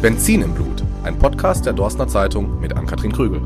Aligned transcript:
Benzin 0.00 0.42
im 0.42 0.54
Blut, 0.54 0.84
ein 1.02 1.18
Podcast 1.18 1.66
der 1.66 1.72
Dorstner 1.72 2.06
Zeitung 2.06 2.60
mit 2.60 2.72
Ann-Kathrin 2.72 3.10
Krügel. 3.10 3.40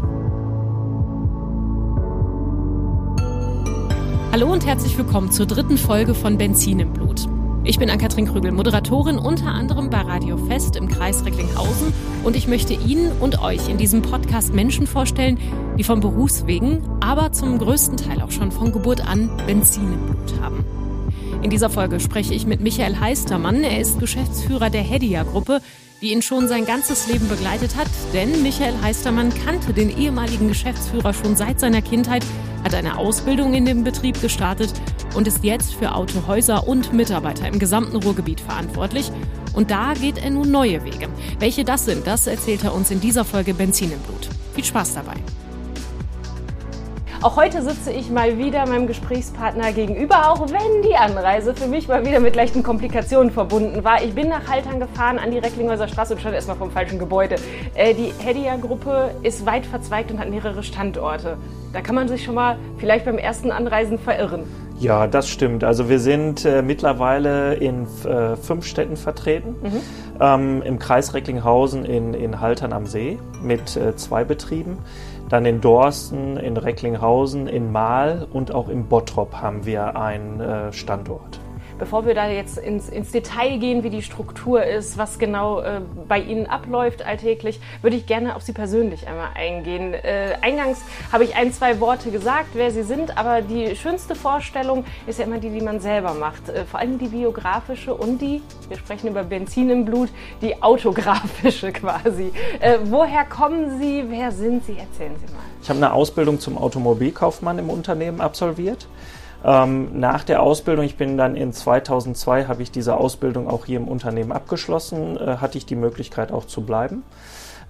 Hallo 4.30 4.52
und 4.52 4.66
herzlich 4.66 4.98
willkommen 4.98 5.32
zur 5.32 5.46
dritten 5.46 5.78
Folge 5.78 6.14
von 6.14 6.36
Benzin 6.36 6.80
im 6.80 6.92
Blut. 6.92 7.26
Ich 7.64 7.78
bin 7.78 7.88
Ann-Kathrin 7.88 8.26
Krügel, 8.26 8.52
Moderatorin 8.52 9.16
unter 9.16 9.46
anderem 9.46 9.88
bei 9.88 10.02
Radio 10.02 10.36
Fest 10.36 10.76
im 10.76 10.88
Kreis 10.90 11.24
Recklinghausen 11.24 11.94
und 12.22 12.36
ich 12.36 12.46
möchte 12.46 12.74
Ihnen 12.74 13.10
und 13.18 13.40
euch 13.40 13.70
in 13.70 13.78
diesem 13.78 14.02
Podcast 14.02 14.52
Menschen 14.52 14.86
vorstellen, 14.86 15.38
die 15.78 15.84
von 15.84 16.00
Berufswegen, 16.00 16.82
aber 17.00 17.32
zum 17.32 17.56
größten 17.56 17.96
Teil 17.96 18.20
auch 18.20 18.30
schon 18.30 18.52
von 18.52 18.72
Geburt 18.72 19.08
an 19.08 19.30
Benzin 19.46 19.90
im 19.94 20.04
Blut 20.04 20.38
haben. 20.42 20.66
In 21.40 21.48
dieser 21.48 21.70
Folge 21.70 21.98
spreche 21.98 22.34
ich 22.34 22.46
mit 22.46 22.60
Michael 22.60 23.00
Heistermann. 23.00 23.64
Er 23.64 23.80
ist 23.80 23.98
Geschäftsführer 23.98 24.68
der 24.68 24.82
Hedia-Gruppe, 24.82 25.62
die 26.02 26.12
ihn 26.12 26.20
schon 26.20 26.48
sein 26.48 26.66
ganzes 26.66 27.06
Leben 27.06 27.28
begleitet 27.28 27.76
hat. 27.76 27.86
Denn 28.12 28.42
Michael 28.42 28.74
Heistermann 28.82 29.32
kannte 29.32 29.72
den 29.72 29.96
ehemaligen 29.96 30.48
Geschäftsführer 30.48 31.14
schon 31.14 31.36
seit 31.36 31.60
seiner 31.60 31.80
Kindheit, 31.80 32.24
hat 32.64 32.74
eine 32.74 32.98
Ausbildung 32.98 33.54
in 33.54 33.64
dem 33.64 33.84
Betrieb 33.84 34.20
gestartet 34.20 34.72
und 35.14 35.26
ist 35.26 35.44
jetzt 35.44 35.74
für 35.74 35.94
Autohäuser 35.94 36.66
und 36.66 36.92
Mitarbeiter 36.92 37.46
im 37.46 37.58
gesamten 37.58 37.96
Ruhrgebiet 37.96 38.40
verantwortlich. 38.40 39.10
Und 39.54 39.70
da 39.70 39.94
geht 39.94 40.18
er 40.18 40.30
nun 40.30 40.50
neue 40.50 40.84
Wege. 40.84 41.08
Welche 41.38 41.64
das 41.64 41.84
sind, 41.84 42.06
das 42.06 42.26
erzählt 42.26 42.64
er 42.64 42.74
uns 42.74 42.90
in 42.90 43.00
dieser 43.00 43.24
Folge 43.24 43.54
Benzin 43.54 43.92
im 43.92 44.00
Blut. 44.00 44.28
Viel 44.54 44.64
Spaß 44.64 44.94
dabei. 44.94 45.14
Auch 47.22 47.36
heute 47.36 47.62
sitze 47.62 47.92
ich 47.92 48.10
mal 48.10 48.36
wieder 48.36 48.66
meinem 48.66 48.88
Gesprächspartner 48.88 49.72
gegenüber, 49.72 50.28
auch 50.32 50.40
wenn 50.50 50.82
die 50.82 50.96
Anreise 50.96 51.54
für 51.54 51.68
mich 51.68 51.86
mal 51.86 52.04
wieder 52.04 52.18
mit 52.18 52.34
leichten 52.34 52.64
Komplikationen 52.64 53.30
verbunden 53.30 53.84
war. 53.84 54.02
Ich 54.02 54.12
bin 54.12 54.28
nach 54.28 54.48
Haltern 54.48 54.80
gefahren 54.80 55.20
an 55.20 55.30
die 55.30 55.38
Recklinghäuser 55.38 55.86
Straße 55.86 56.14
und 56.14 56.18
stand 56.18 56.34
erstmal 56.34 56.56
vom 56.56 56.72
falschen 56.72 56.98
Gebäude. 56.98 57.36
Äh, 57.74 57.94
die 57.94 58.12
Hedia-Gruppe 58.18 59.12
ist 59.22 59.46
weit 59.46 59.66
verzweigt 59.66 60.10
und 60.10 60.18
hat 60.18 60.30
mehrere 60.30 60.64
Standorte. 60.64 61.36
Da 61.72 61.80
kann 61.80 61.94
man 61.94 62.08
sich 62.08 62.24
schon 62.24 62.34
mal 62.34 62.58
vielleicht 62.78 63.04
beim 63.04 63.18
ersten 63.18 63.52
Anreisen 63.52 64.00
verirren. 64.00 64.42
Ja, 64.80 65.06
das 65.06 65.28
stimmt. 65.28 65.62
Also 65.62 65.88
wir 65.88 66.00
sind 66.00 66.44
äh, 66.44 66.60
mittlerweile 66.60 67.54
in 67.54 67.86
äh, 68.04 68.34
fünf 68.34 68.66
Städten 68.66 68.96
vertreten. 68.96 69.54
Mhm. 69.62 69.80
Ähm, 70.20 70.62
Im 70.62 70.80
Kreis 70.80 71.14
Recklinghausen 71.14 71.84
in, 71.84 72.14
in 72.14 72.40
Haltern 72.40 72.72
am 72.72 72.86
See 72.86 73.20
mit 73.44 73.76
äh, 73.76 73.94
zwei 73.94 74.24
Betrieben. 74.24 74.78
Dann 75.32 75.46
in 75.46 75.62
Dorsten, 75.62 76.36
in 76.36 76.58
Recklinghausen, 76.58 77.46
in 77.46 77.72
Mahl 77.72 78.28
und 78.34 78.54
auch 78.54 78.68
in 78.68 78.86
Bottrop 78.86 79.36
haben 79.36 79.64
wir 79.64 79.96
einen 79.96 80.40
äh, 80.40 80.74
Standort. 80.74 81.40
Bevor 81.82 82.06
wir 82.06 82.14
da 82.14 82.28
jetzt 82.28 82.58
ins, 82.58 82.88
ins, 82.88 83.10
Detail 83.10 83.58
gehen, 83.58 83.82
wie 83.82 83.90
die 83.90 84.02
Struktur 84.02 84.62
ist, 84.62 84.98
was 84.98 85.18
genau 85.18 85.58
äh, 85.58 85.80
bei 86.06 86.20
Ihnen 86.20 86.46
abläuft 86.46 87.04
alltäglich, 87.04 87.58
würde 87.82 87.96
ich 87.96 88.06
gerne 88.06 88.36
auf 88.36 88.42
Sie 88.42 88.52
persönlich 88.52 89.08
einmal 89.08 89.30
eingehen. 89.34 89.92
Äh, 89.92 90.36
eingangs 90.42 90.78
habe 91.10 91.24
ich 91.24 91.34
ein, 91.34 91.52
zwei 91.52 91.80
Worte 91.80 92.12
gesagt, 92.12 92.50
wer 92.54 92.70
Sie 92.70 92.84
sind, 92.84 93.18
aber 93.18 93.42
die 93.42 93.74
schönste 93.74 94.14
Vorstellung 94.14 94.84
ist 95.08 95.18
ja 95.18 95.24
immer 95.24 95.38
die, 95.38 95.50
die 95.50 95.60
man 95.60 95.80
selber 95.80 96.14
macht. 96.14 96.48
Äh, 96.50 96.66
vor 96.66 96.78
allem 96.78 97.00
die 97.00 97.08
biografische 97.08 97.92
und 97.92 98.20
die, 98.22 98.42
wir 98.68 98.76
sprechen 98.76 99.08
über 99.08 99.24
Benzin 99.24 99.68
im 99.68 99.84
Blut, 99.84 100.10
die 100.40 100.62
autografische 100.62 101.72
quasi. 101.72 102.30
Äh, 102.60 102.78
woher 102.84 103.24
kommen 103.24 103.80
Sie? 103.80 104.04
Wer 104.06 104.30
sind 104.30 104.64
Sie? 104.66 104.78
Erzählen 104.78 105.16
Sie 105.18 105.32
mal. 105.32 105.42
Ich 105.60 105.68
habe 105.68 105.78
eine 105.78 105.92
Ausbildung 105.92 106.38
zum 106.38 106.58
Automobilkaufmann 106.58 107.58
im 107.58 107.70
Unternehmen 107.70 108.20
absolviert. 108.20 108.86
Ähm, 109.44 109.98
nach 109.98 110.22
der 110.24 110.42
Ausbildung, 110.42 110.84
ich 110.84 110.96
bin 110.96 111.16
dann 111.16 111.34
in 111.36 111.52
2002, 111.52 112.44
habe 112.46 112.62
ich 112.62 112.70
diese 112.70 112.96
Ausbildung 112.96 113.48
auch 113.48 113.66
hier 113.66 113.78
im 113.78 113.88
Unternehmen 113.88 114.32
abgeschlossen, 114.32 115.16
äh, 115.16 115.36
hatte 115.38 115.58
ich 115.58 115.66
die 115.66 115.74
Möglichkeit 115.74 116.30
auch 116.30 116.46
zu 116.46 116.62
bleiben. 116.62 117.02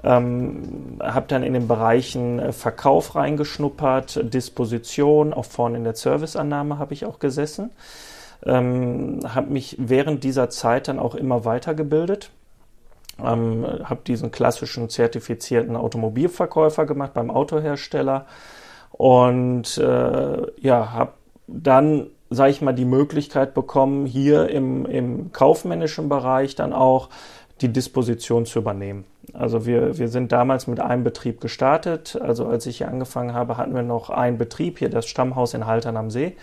Ähm, 0.05 0.99
habe 1.01 1.27
dann 1.29 1.43
in 1.43 1.53
den 1.55 1.69
Bereichen 1.69 2.41
äh, 2.41 2.53
Verkauf 2.53 3.15
reingeschnuppert, 3.15 4.35
Disposition, 4.35 5.33
auch 5.33 5.45
vorne 5.45 5.79
in 5.79 5.85
der 5.85 5.95
Serviceannahme 5.95 6.79
habe 6.79 6.93
ich 6.93 7.07
auch 7.07 7.21
gesessen. 7.21 7.71
Ähm, 8.45 9.21
habe 9.25 9.51
mich 9.51 9.77
während 9.79 10.25
dieser 10.25 10.51
Zeit 10.51 10.89
dann 10.89 10.99
auch 10.99 11.15
immer 11.15 11.45
weitergebildet. 11.45 12.31
Ähm, 13.23 13.65
habe 13.85 14.01
diesen 14.05 14.33
klassischen 14.33 14.89
zertifizierten 14.89 15.77
Automobilverkäufer 15.77 16.85
gemacht 16.85 17.15
beim 17.15 17.31
Autohersteller 17.31 18.27
und 18.91 19.79
äh, 19.79 20.61
ja, 20.61 20.93
habe 20.93 21.13
dann, 21.47 22.07
sage 22.31 22.51
ich 22.51 22.63
mal, 22.63 22.73
die 22.73 22.85
Möglichkeit 22.85 23.55
bekommen, 23.55 24.07
hier 24.07 24.49
im, 24.49 24.87
im 24.87 25.33
kaufmännischen 25.33 26.09
Bereich 26.09 26.55
dann 26.55 26.73
auch 26.73 27.09
die 27.61 27.73
Disposition 27.73 28.47
zu 28.47 28.59
übernehmen. 28.59 29.05
Also 29.33 29.67
wir, 29.67 29.99
wir 29.99 30.09
sind 30.09 30.33
damals 30.33 30.67
mit 30.67 30.81
einem 30.81 31.05
Betrieb 31.05 31.41
gestartet. 31.41 32.19
Also 32.21 32.47
als 32.47 32.67
ich 32.67 32.79
hier 32.79 32.89
angefangen 32.89 33.35
habe, 33.35 33.57
hatten 33.57 33.75
wir 33.75 33.83
noch 33.83 34.11
einen 34.11 34.37
Betrieb, 34.37 34.79
hier 34.79 34.91
das 34.91 35.07
Stammhaus 35.07 35.55
in 35.55 35.67
Haltern 35.67 35.97
am 35.97 36.11
See. 36.11 36.37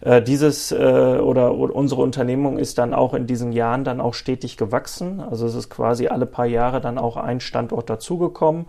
Äh, 0.00 0.22
dieses 0.22 0.72
äh, 0.72 0.76
oder, 0.76 1.54
oder 1.54 1.74
unsere 1.74 2.02
Unternehmung 2.02 2.58
ist 2.58 2.78
dann 2.78 2.94
auch 2.94 3.14
in 3.14 3.26
diesen 3.26 3.52
Jahren 3.52 3.84
dann 3.84 4.00
auch 4.00 4.14
stetig 4.14 4.56
gewachsen. 4.56 5.20
Also 5.20 5.46
es 5.46 5.54
ist 5.54 5.70
quasi 5.70 6.08
alle 6.08 6.26
paar 6.26 6.46
Jahre 6.46 6.80
dann 6.80 6.98
auch 6.98 7.16
ein 7.16 7.40
Standort 7.40 7.88
dazugekommen. 7.88 8.66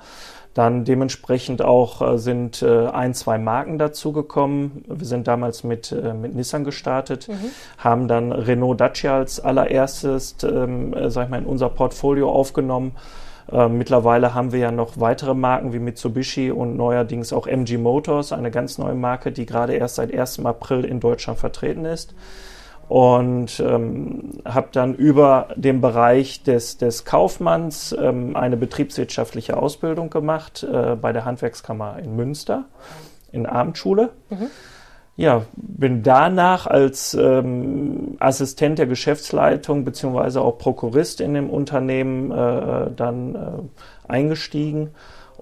Dann 0.53 0.83
dementsprechend 0.83 1.61
auch 1.61 2.01
äh, 2.01 2.17
sind 2.17 2.61
äh, 2.61 2.87
ein, 2.87 3.13
zwei 3.13 3.37
Marken 3.37 3.77
dazugekommen. 3.77 4.83
Wir 4.87 5.05
sind 5.05 5.27
damals 5.27 5.63
mit, 5.63 5.91
äh, 5.91 6.13
mit 6.13 6.35
Nissan 6.35 6.63
gestartet, 6.63 7.27
mhm. 7.27 7.51
haben 7.77 8.07
dann 8.07 8.31
Renault 8.31 8.81
Dacia 8.81 9.17
als 9.17 9.39
allererstes, 9.39 10.35
ähm, 10.43 10.93
äh, 10.93 11.11
sag 11.11 11.25
ich 11.25 11.29
mal, 11.29 11.37
in 11.39 11.45
unser 11.45 11.69
Portfolio 11.69 12.31
aufgenommen. 12.31 12.93
Äh, 13.51 13.67
mittlerweile 13.69 14.33
haben 14.33 14.51
wir 14.51 14.59
ja 14.59 14.71
noch 14.71 14.99
weitere 14.99 15.35
Marken 15.35 15.71
wie 15.71 15.79
Mitsubishi 15.79 16.51
und 16.51 16.75
neuerdings 16.75 17.31
auch 17.31 17.47
MG 17.47 17.77
Motors, 17.77 18.31
eine 18.31 18.51
ganz 18.51 18.77
neue 18.79 18.95
Marke, 18.95 19.31
die 19.31 19.45
gerade 19.45 19.73
erst 19.73 19.95
seit 19.95 20.13
1. 20.13 20.45
April 20.45 20.83
in 20.83 20.99
Deutschland 20.99 21.39
vertreten 21.39 21.85
ist 21.85 22.13
und 22.89 23.59
ähm, 23.59 24.41
habe 24.43 24.69
dann 24.71 24.95
über 24.95 25.49
den 25.55 25.79
Bereich 25.79 26.41
des, 26.41 26.77
des 26.77 27.05
Kaufmanns 27.05 27.95
ähm, 27.97 28.35
eine 28.35 28.57
betriebswirtschaftliche 28.57 29.55
Ausbildung 29.55 30.09
gemacht 30.09 30.63
äh, 30.63 30.95
bei 30.95 31.13
der 31.13 31.23
Handwerkskammer 31.23 31.99
in 31.99 32.15
Münster 32.15 32.65
in 33.31 33.45
Abendschule. 33.45 34.09
Mhm. 34.31 34.47
Ja, 35.17 35.43
bin 35.55 36.01
danach 36.01 36.65
als 36.65 37.13
ähm, 37.13 38.15
Assistent 38.19 38.79
der 38.79 38.87
Geschäftsleitung 38.87 39.85
beziehungsweise 39.85 40.41
auch 40.41 40.57
Prokurist 40.57 41.21
in 41.21 41.35
dem 41.35 41.51
Unternehmen 41.51 42.31
äh, 42.31 42.89
dann 42.95 43.35
äh, 43.35 43.39
eingestiegen 44.11 44.91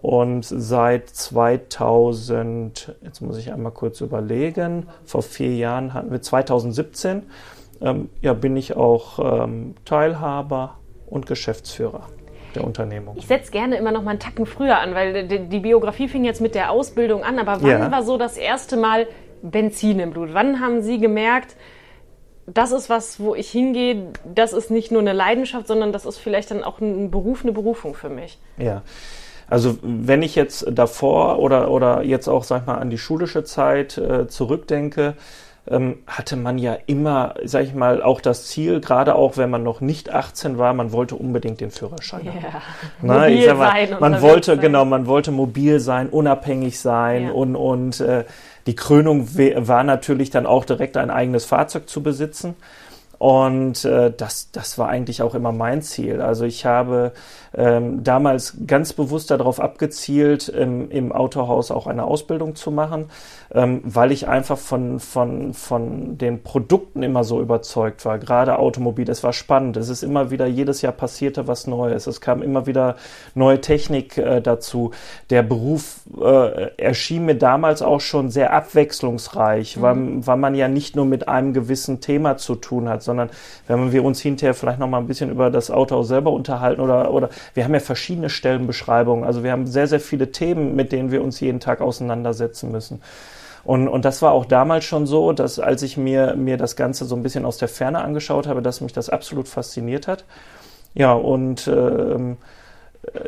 und 0.02 0.44
seit 0.46 1.09
2000, 1.09 2.96
jetzt 3.02 3.22
muss 3.22 3.38
ich 3.38 3.52
einmal 3.52 3.72
kurz 3.72 4.02
überlegen, 4.02 4.88
vor 5.06 5.24
vier 5.24 5.56
Jahren 5.56 5.94
hatten 5.94 6.12
wir 6.12 6.22
2017, 6.22 7.24
ähm, 7.81 8.09
ja, 8.22 8.34
bin 8.34 8.56
ich 8.57 8.75
auch 8.75 9.44
ähm, 9.44 9.75
Teilhaber 9.86 10.75
und 11.07 11.25
Geschäftsführer 11.25 12.07
der 12.56 12.63
Unternehmung. 12.63 13.16
Ich 13.18 13.28
setze 13.28 13.52
gerne 13.52 13.78
immer 13.78 13.91
noch 13.91 14.03
mal 14.03 14.12
einen 14.12 14.19
Tacken 14.19 14.46
früher 14.46 14.80
an, 14.80 14.94
weil 14.94 15.28
die, 15.28 15.47
die 15.47 15.59
Biografie 15.59 16.07
fing 16.07 16.24
jetzt 16.25 16.41
mit 16.41 16.56
der 16.56 16.72
Ausbildung 16.72 17.24
an. 17.24 17.40
Aber 17.40 17.62
wann 17.62 17.69
ja. 17.69 17.91
war 17.91 18.03
so 18.03 18.18
das 18.18 18.38
erste 18.38 18.78
Mal 18.78 19.07
Benzin 19.41 20.00
im 20.00 20.12
Blut? 20.12 20.30
Wann 20.34 20.59
haben 20.59 20.81
Sie 20.81 21.00
gemerkt, 21.00 21.56
das 22.46 22.72
ist 22.72 22.90
was, 22.90 23.19
wo 23.19 23.36
ich 23.36 23.50
hingehe, 23.50 24.13
das 24.24 24.53
ist 24.53 24.72
nicht 24.72 24.91
nur 24.91 25.02
eine 25.02 25.13
Leidenschaft, 25.13 25.68
sondern 25.68 25.91
das 25.91 26.06
ist 26.06 26.18
vielleicht 26.18 26.52
dann 26.52 26.63
auch 26.63 26.80
ein 26.80 27.12
Beruf, 27.12 27.44
eine 27.44 27.52
Berufung 27.52 27.94
für 27.94 28.09
mich? 28.09 28.40
Ja. 28.57 28.84
Also 29.50 29.78
wenn 29.81 30.22
ich 30.22 30.35
jetzt 30.35 30.66
davor 30.69 31.40
oder, 31.40 31.72
oder 31.72 32.03
jetzt 32.03 32.28
auch, 32.28 32.44
sag 32.44 32.62
ich 32.62 32.68
mal, 32.68 32.75
an 32.75 32.90
die 32.90 32.97
schulische 32.97 33.44
Zeit 33.44 33.97
äh, 33.97 34.28
zurückdenke, 34.28 35.16
ähm, 35.69 35.97
hatte 36.08 36.35
man 36.38 36.58
ja 36.58 36.78
immer, 36.85 37.35
sag 37.44 37.63
ich 37.63 37.74
mal, 37.74 38.02
auch 38.02 38.22
das 38.22 38.47
Ziel, 38.47 38.80
gerade 38.80 39.16
auch 39.16 39.38
wenn 39.38 39.50
man 39.50 39.63
noch 39.63 39.81
nicht 39.81 40.13
18 40.13 40.57
war, 40.57 40.74
man 40.74 40.91
wollte 40.91 41.16
unbedingt 41.16 41.59
den 41.62 41.72
Führerschein 41.72 42.25
ja. 42.25 42.31
haben. 42.31 42.62
Na, 43.01 43.13
mobil 43.19 43.38
ich 43.38 43.45
sag 43.45 43.57
mal, 43.57 43.72
sein 43.88 43.98
man 44.00 44.22
wollte, 44.22 44.51
sein. 44.54 44.60
genau, 44.62 44.86
man 44.86 45.07
wollte 45.07 45.31
mobil 45.31 45.80
sein, 45.80 46.10
unabhängig 46.10 46.80
sein 46.80 47.25
ja. 47.25 47.31
und, 47.31 47.56
und 47.56 48.00
äh, 48.00 48.25
die 48.66 48.75
Krönung 48.75 49.27
war 49.33 49.83
natürlich 49.83 50.30
dann 50.30 50.45
auch 50.45 50.66
direkt 50.66 50.98
ein 50.98 51.10
eigenes 51.10 51.45
Fahrzeug 51.45 51.88
zu 51.88 52.04
besitzen. 52.04 52.56
Und 53.19 53.84
äh, 53.84 54.12
das, 54.16 54.52
das 54.52 54.78
war 54.78 54.90
eigentlich 54.90 55.22
auch 55.22 55.34
immer 55.34 55.52
mein 55.52 55.81
Ziel. 55.81 56.22
Also 56.22 56.46
ich 56.46 56.66
habe 56.66 57.14
ähm, 57.56 58.04
damals 58.04 58.58
ganz 58.68 58.94
bewusst 58.94 59.31
darauf 59.31 59.60
abgezielt, 59.60 60.52
ähm, 60.56 60.92
im 60.92 61.12
Autohaus 61.12 61.72
auch 61.72 61.88
eine 61.88 62.04
Ausbildung 62.04 62.56
zu 62.56 62.69
machen, 62.69 63.06
ähm, 63.52 63.81
weil 63.84 64.12
ich 64.12 64.28
einfach 64.28 64.58
von, 64.60 65.00
von, 65.00 65.54
von 65.54 66.18
den 66.18 66.44
Produkten 66.44 67.02
immer 67.02 67.24
so 67.24 67.42
überzeugt 67.42 68.06
war. 68.06 68.19
Gerade 68.19 68.60
Automobil, 68.60 69.10
es 69.10 69.24
war 69.24 69.34
spannend. 69.34 69.78
Es 69.78 69.90
ist 69.90 70.04
immer 70.04 70.30
wieder, 70.30 70.46
jedes 70.46 70.84
Jahr 70.84 70.94
passierte 70.94 71.48
was 71.48 71.66
Neues. 71.66 72.06
Es 72.06 72.22
kam 72.22 72.44
immer 72.44 72.68
wieder 72.68 72.98
neue 73.34 73.62
Technik 73.62 74.18
äh, 74.20 74.42
dazu. 74.42 74.92
Der 75.31 75.42
Beruf 75.42 76.02
äh, 76.22 76.72
erschien 76.78 77.25
mir 77.25 77.36
damals 77.36 77.81
auch 77.81 78.02
schon 78.02 78.30
sehr 78.30 78.54
abwechslungsreich, 78.54 79.78
mhm. 79.78 79.81
weil, 79.81 80.28
weil 80.28 80.38
man 80.38 80.56
ja 80.56 80.68
nicht 80.68 80.96
nur 80.96 81.06
mit 81.06 81.28
einem 81.28 81.54
gewissen 81.54 82.02
Thema 82.02 82.38
zu 82.38 82.54
tun 82.54 82.88
hat, 82.88 83.02
sondern 83.07 83.31
wenn 83.68 83.92
wir 83.92 84.04
uns 84.04 84.21
hinterher 84.21 84.54
vielleicht 84.54 84.77
noch 84.77 84.88
mal 84.88 85.00
ein 85.00 85.07
bisschen 85.07 85.31
über 85.31 85.50
das 85.50 85.71
Auto 85.71 86.04
selber 86.04 86.31
unterhalten 86.31 86.81
oder, 86.81 87.12
oder 87.12 87.30
wir 87.56 87.63
haben 87.63 87.74
ja 87.74 87.80
verschiedene 87.80 88.30
Stellenbeschreibungen. 88.30 89.25
Also 89.25 89.44
wir 89.44 89.51
haben 89.51 89.65
sehr, 89.65 89.88
sehr 89.88 90.00
viele 90.00 90.31
Themen, 90.31 90.75
mit 90.75 90.92
denen 90.92 91.12
wir 91.12 91.24
uns 91.24 91.39
jeden 91.39 91.59
Tag 91.59 91.81
auseinandersetzen 91.81 92.71
müssen. 92.71 93.01
Und, 93.63 93.88
und 93.88 94.06
das 94.06 94.21
war 94.21 94.31
auch 94.31 94.45
damals 94.45 94.86
schon 94.86 95.07
so, 95.07 95.33
dass 95.33 95.59
als 95.59 95.81
ich 95.81 95.98
mir, 95.98 96.36
mir 96.36 96.57
das 96.57 96.75
Ganze 96.75 97.06
so 97.06 97.15
ein 97.15 97.24
bisschen 97.24 97.44
aus 97.45 97.57
der 97.57 97.68
Ferne 97.68 98.01
angeschaut 98.01 98.48
habe, 98.48 98.62
dass 98.62 98.80
mich 98.80 98.94
das 98.94 99.10
absolut 99.10 99.48
fasziniert 99.48 100.07
hat. 100.07 100.24
Ja, 100.94 101.13
und 101.13 101.68
ähm, 101.68 102.38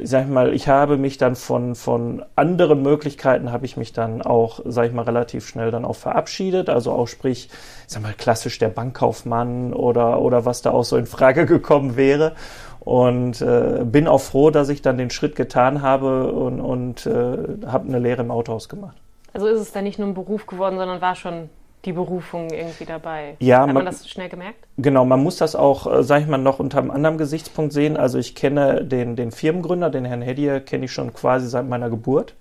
ich 0.01 0.09
sag 0.09 0.27
mal, 0.29 0.53
ich 0.53 0.67
habe 0.67 0.97
mich 0.97 1.17
dann 1.17 1.35
von, 1.35 1.75
von 1.75 2.23
anderen 2.35 2.81
Möglichkeiten 2.81 3.51
habe 3.51 3.65
ich 3.65 3.77
mich 3.77 3.93
dann 3.93 4.21
auch, 4.21 4.59
sag 4.65 4.87
ich 4.87 4.93
mal, 4.93 5.03
relativ 5.03 5.47
schnell 5.47 5.71
dann 5.71 5.85
auch 5.85 5.95
verabschiedet. 5.95 6.69
Also 6.69 6.91
auch 6.91 7.07
sprich, 7.07 7.49
ich 7.87 7.93
sag 7.93 8.01
mal, 8.03 8.13
klassisch 8.13 8.59
der 8.59 8.69
Bankkaufmann 8.69 9.73
oder, 9.73 10.21
oder 10.21 10.45
was 10.45 10.61
da 10.61 10.71
auch 10.71 10.83
so 10.83 10.97
in 10.97 11.05
Frage 11.05 11.45
gekommen 11.47 11.95
wäre. 11.95 12.35
Und 12.79 13.41
äh, 13.41 13.83
bin 13.85 14.07
auch 14.07 14.21
froh, 14.21 14.49
dass 14.51 14.69
ich 14.69 14.81
dann 14.81 14.97
den 14.97 15.09
Schritt 15.09 15.35
getan 15.35 15.81
habe 15.81 16.31
und, 16.31 16.59
und 16.61 17.05
äh, 17.05 17.37
habe 17.67 17.87
eine 17.87 17.99
Lehre 17.99 18.21
im 18.21 18.31
Autohaus 18.31 18.69
gemacht. 18.69 18.97
Also 19.33 19.47
ist 19.47 19.59
es 19.59 19.71
dann 19.71 19.83
nicht 19.83 19.99
nur 19.99 20.07
ein 20.07 20.13
Beruf 20.13 20.47
geworden, 20.47 20.77
sondern 20.77 21.01
war 21.01 21.15
schon 21.15 21.49
die 21.85 21.93
Berufung 21.93 22.49
irgendwie 22.49 22.85
dabei. 22.85 23.35
Ja, 23.39 23.59
Hat 23.59 23.67
man, 23.67 23.75
man- 23.75 23.85
das 23.85 24.09
schnell 24.09 24.29
gemerkt? 24.29 24.65
Genau, 24.81 25.03
man 25.03 25.21
muss 25.21 25.35
das 25.35 25.55
auch, 25.55 25.91
äh, 25.91 26.03
sag 26.03 26.21
ich 26.21 26.27
mal, 26.27 26.37
noch 26.37 26.59
unter 26.59 26.77
einem 26.77 26.91
anderen 26.91 27.17
Gesichtspunkt 27.17 27.73
sehen. 27.73 27.97
Also 27.97 28.17
ich 28.17 28.33
kenne 28.33 28.85
den, 28.85 29.17
den 29.17 29.31
Firmengründer, 29.31 29.89
den 29.89 30.05
Herrn 30.05 30.21
Hedier, 30.21 30.61
kenne 30.61 30.85
ich 30.85 30.93
schon 30.93 31.13
quasi 31.13 31.47
seit 31.47 31.67
meiner 31.67 31.89
Geburt. 31.89 32.35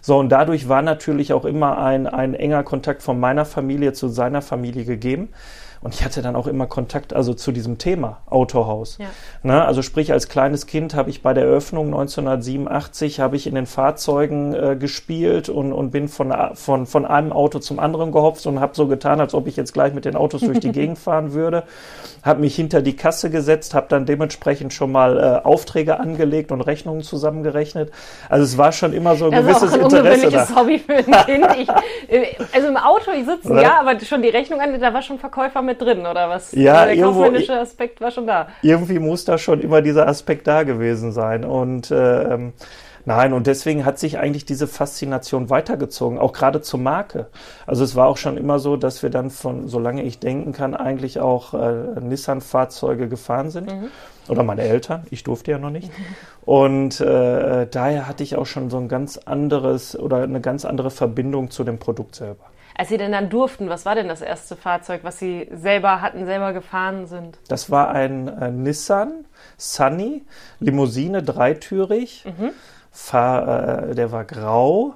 So, 0.00 0.18
und 0.18 0.28
dadurch 0.30 0.68
war 0.68 0.82
natürlich 0.82 1.32
auch 1.32 1.44
immer 1.44 1.78
ein, 1.78 2.06
ein 2.06 2.34
enger 2.34 2.62
Kontakt 2.62 3.02
von 3.02 3.18
meiner 3.18 3.44
Familie 3.44 3.92
zu 3.92 4.08
seiner 4.08 4.42
Familie 4.42 4.84
gegeben. 4.84 5.30
Und 5.82 5.94
ich 5.94 6.04
hatte 6.04 6.22
dann 6.22 6.36
auch 6.36 6.46
immer 6.46 6.66
Kontakt 6.66 7.12
also 7.12 7.34
zu 7.34 7.50
diesem 7.50 7.76
Thema 7.76 8.20
Autohaus. 8.26 8.98
Ja. 8.98 9.06
Ne? 9.42 9.64
Also 9.64 9.82
sprich, 9.82 10.12
als 10.12 10.28
kleines 10.28 10.66
Kind 10.66 10.94
habe 10.94 11.10
ich 11.10 11.22
bei 11.22 11.34
der 11.34 11.44
Eröffnung 11.44 11.86
1987 11.86 13.18
habe 13.18 13.34
ich 13.34 13.48
in 13.48 13.56
den 13.56 13.66
Fahrzeugen 13.66 14.54
äh, 14.54 14.76
gespielt 14.76 15.48
und, 15.48 15.72
und 15.72 15.90
bin 15.90 16.06
von, 16.06 16.32
von, 16.54 16.86
von 16.86 17.04
einem 17.04 17.32
Auto 17.32 17.58
zum 17.58 17.80
anderen 17.80 18.12
gehopft 18.12 18.46
und 18.46 18.60
habe 18.60 18.76
so 18.76 18.86
getan, 18.86 19.20
als 19.20 19.34
ob 19.34 19.48
ich 19.48 19.56
jetzt 19.56 19.74
gleich 19.74 19.92
mit 19.92 20.04
den 20.04 20.14
Autos 20.14 20.42
durch 20.42 20.60
die 20.60 20.72
Gegend 20.72 20.98
fahren 20.98 21.32
würde. 21.32 21.64
Habe 22.22 22.40
mich 22.40 22.54
hinter 22.54 22.82
die 22.82 22.94
Kasse 22.94 23.30
gesetzt, 23.30 23.74
habe 23.74 23.86
dann 23.88 24.06
dementsprechend 24.06 24.72
schon 24.72 24.92
mal 24.92 25.18
äh, 25.18 25.44
Aufträge 25.44 25.98
angelegt 25.98 26.52
und 26.52 26.60
Rechnungen 26.60 27.02
zusammengerechnet. 27.02 27.90
Also 28.28 28.44
es 28.44 28.56
war 28.56 28.70
schon 28.70 28.92
immer 28.92 29.16
so 29.16 29.24
ein 29.24 29.32
Das 29.32 29.40
ist 29.40 29.46
gewisses 29.46 29.70
auch 29.72 29.74
ein 29.74 29.80
Interesse 29.82 30.30
da. 30.30 30.42
ungewöhnliches 30.44 30.54
Hobby 30.56 30.78
für 30.78 30.94
ein 30.94 31.04
Kind. 31.26 31.46
Ich, 31.58 31.68
äh, 32.14 32.26
also 32.54 32.68
im 32.68 32.76
Auto 32.76 33.10
ich 33.10 33.24
sitzen, 33.24 33.50
Oder? 33.50 33.62
ja, 33.62 33.80
aber 33.80 33.98
schon 33.98 34.22
die 34.22 34.28
Rechnung 34.28 34.60
an, 34.60 34.78
da 34.80 34.94
war 34.94 35.02
schon 35.02 35.18
Verkäufer 35.18 35.62
mit 35.62 35.80
drin, 35.82 36.06
oder 36.06 36.28
was? 36.28 36.52
Ja, 36.52 36.84
der 36.84 36.94
irgendwo- 36.94 37.22
kaufmännische 37.22 37.58
Aspekt 37.58 38.00
war 38.00 38.12
schon 38.12 38.28
da. 38.28 38.46
irgendwie 38.62 39.00
muss 39.00 39.24
da 39.24 39.36
schon 39.36 39.60
immer 39.60 39.82
dieser 39.82 40.06
Aspekt 40.06 40.46
da 40.46 40.62
gewesen 40.62 41.10
sein. 41.10 41.44
Und 41.44 41.90
äh, 41.90 42.22
ähm, 42.34 42.52
nein, 43.04 43.32
und 43.32 43.46
deswegen 43.46 43.84
hat 43.84 43.98
sich 43.98 44.18
eigentlich 44.18 44.44
diese 44.44 44.66
Faszination 44.66 45.50
weitergezogen, 45.50 46.18
auch 46.18 46.32
gerade 46.32 46.60
zur 46.60 46.80
Marke. 46.80 47.26
Also 47.66 47.84
es 47.84 47.96
war 47.96 48.06
auch 48.06 48.16
schon 48.16 48.36
immer 48.36 48.58
so, 48.58 48.76
dass 48.76 49.02
wir 49.02 49.10
dann 49.10 49.30
von, 49.30 49.68
solange 49.68 50.02
ich 50.02 50.18
denken 50.18 50.52
kann, 50.52 50.74
eigentlich 50.74 51.20
auch 51.20 51.54
äh, 51.54 52.00
Nissan-Fahrzeuge 52.00 53.08
gefahren 53.08 53.50
sind. 53.50 53.72
Oder 54.28 54.42
meine 54.44 54.62
Eltern, 54.62 55.04
ich 55.10 55.24
durfte 55.24 55.50
ja 55.50 55.58
noch 55.58 55.70
nicht. 55.70 55.90
Und 56.44 57.00
äh, 57.00 57.66
daher 57.66 58.06
hatte 58.06 58.22
ich 58.22 58.36
auch 58.36 58.46
schon 58.46 58.70
so 58.70 58.78
ein 58.78 58.88
ganz 58.88 59.18
anderes 59.18 59.98
oder 59.98 60.22
eine 60.22 60.40
ganz 60.40 60.64
andere 60.64 60.90
Verbindung 60.90 61.50
zu 61.50 61.64
dem 61.64 61.78
Produkt 61.78 62.14
selber. 62.14 62.44
Als 62.74 62.88
Sie 62.88 62.96
denn 62.96 63.12
dann 63.12 63.28
durften, 63.28 63.68
was 63.68 63.84
war 63.84 63.94
denn 63.94 64.08
das 64.08 64.22
erste 64.22 64.56
Fahrzeug, 64.56 65.00
was 65.02 65.18
Sie 65.18 65.48
selber 65.52 66.00
hatten, 66.00 66.24
selber 66.24 66.52
gefahren 66.52 67.06
sind? 67.06 67.38
Das 67.48 67.70
war 67.70 67.90
ein 67.90 68.28
äh, 68.28 68.50
Nissan 68.50 69.26
Sunny, 69.56 70.22
Limousine, 70.60 71.22
dreitürig. 71.22 72.24
Fahr, 72.92 73.88
äh, 73.88 73.94
der 73.94 74.12
war 74.12 74.24
grau, 74.24 74.94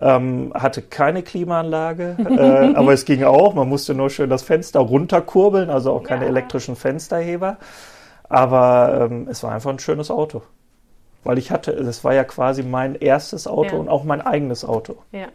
ähm, 0.00 0.52
hatte 0.54 0.82
keine 0.82 1.22
Klimaanlage, 1.22 2.16
äh, 2.18 2.74
aber 2.76 2.92
es 2.92 3.04
ging 3.04 3.22
auch. 3.24 3.54
Man 3.54 3.68
musste 3.68 3.94
nur 3.94 4.10
schön 4.10 4.28
das 4.28 4.42
Fenster 4.42 4.80
runterkurbeln, 4.80 5.70
also 5.70 5.92
auch 5.92 6.02
keine 6.02 6.24
Ja. 6.24 6.30
elektrischen 6.30 6.76
Fensterheber. 6.76 7.56
Aber 8.28 9.08
ähm, 9.10 9.28
es 9.30 9.42
war 9.42 9.52
einfach 9.52 9.70
ein 9.70 9.78
schönes 9.78 10.10
Auto. 10.10 10.42
Weil 11.22 11.38
ich 11.38 11.50
hatte, 11.50 11.72
das 11.72 12.04
war 12.04 12.12
ja 12.14 12.24
quasi 12.24 12.62
mein 12.62 12.94
erstes 12.96 13.46
Auto 13.46 13.74
Ja. 13.76 13.80
und 13.80 13.88
auch 13.88 14.04
mein 14.04 14.20
eigenes 14.20 14.64
Auto. 14.64 14.96
Ja. 15.12 15.28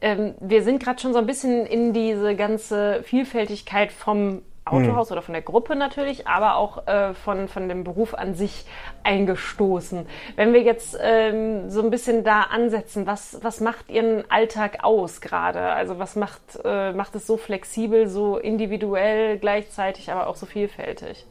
Ähm, 0.00 0.34
wir 0.40 0.62
sind 0.62 0.82
gerade 0.82 1.00
schon 1.00 1.12
so 1.12 1.18
ein 1.18 1.26
bisschen 1.26 1.66
in 1.66 1.92
diese 1.92 2.34
ganze 2.36 3.02
Vielfältigkeit 3.04 3.92
vom 3.92 4.42
Autohaus 4.64 5.12
oder 5.12 5.20
von 5.20 5.34
der 5.34 5.42
Gruppe 5.42 5.76
natürlich, 5.76 6.26
aber 6.26 6.56
auch 6.56 6.86
äh, 6.86 7.12
von, 7.12 7.48
von 7.48 7.68
dem 7.68 7.84
Beruf 7.84 8.14
an 8.14 8.34
sich 8.34 8.64
eingestoßen. 9.02 10.06
Wenn 10.36 10.54
wir 10.54 10.62
jetzt 10.62 10.96
ähm, 11.00 11.68
so 11.68 11.82
ein 11.82 11.90
bisschen 11.90 12.24
da 12.24 12.42
ansetzen, 12.42 13.06
was, 13.06 13.38
was 13.42 13.60
macht 13.60 13.90
Ihren 13.90 14.30
Alltag 14.30 14.78
aus 14.82 15.20
gerade? 15.20 15.60
Also 15.60 15.98
was 15.98 16.16
macht, 16.16 16.40
äh, 16.64 16.92
macht 16.92 17.14
es 17.14 17.26
so 17.26 17.36
flexibel, 17.36 18.08
so 18.08 18.38
individuell 18.38 19.38
gleichzeitig, 19.38 20.10
aber 20.10 20.28
auch 20.28 20.36
so 20.36 20.46
vielfältig? 20.46 21.26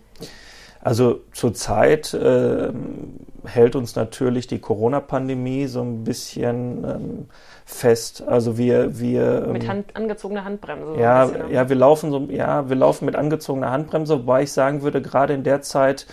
Also 0.79 1.21
zurzeit 1.31 2.13
ähm, 2.13 3.15
hält 3.45 3.75
uns 3.75 3.95
natürlich 3.95 4.47
die 4.47 4.59
Corona-Pandemie 4.59 5.67
so 5.67 5.81
ein 5.81 6.03
bisschen 6.03 6.83
ähm, 6.83 7.29
fest. 7.65 8.23
Also 8.27 8.57
wir, 8.57 8.99
wir 8.99 9.47
Mit 9.51 9.63
ähm, 9.63 9.69
Hand, 9.69 9.95
angezogener 9.95 10.43
Handbremse. 10.43 10.93
so 10.95 10.99
ja, 10.99 11.25
ne? 11.25 11.45
ja, 11.51 11.69
wir 11.69 11.75
laufen 11.75 12.11
so, 12.11 12.19
ja, 12.29 12.69
wir 12.69 12.75
laufen 12.75 13.05
mit 13.05 13.15
angezogener 13.15 13.71
Handbremse, 13.71 14.19
wobei 14.19 14.43
ich 14.43 14.51
sagen 14.51 14.81
würde, 14.81 15.01
gerade 15.01 15.33
in 15.33 15.43
der 15.43 15.61
Zeit 15.61 16.05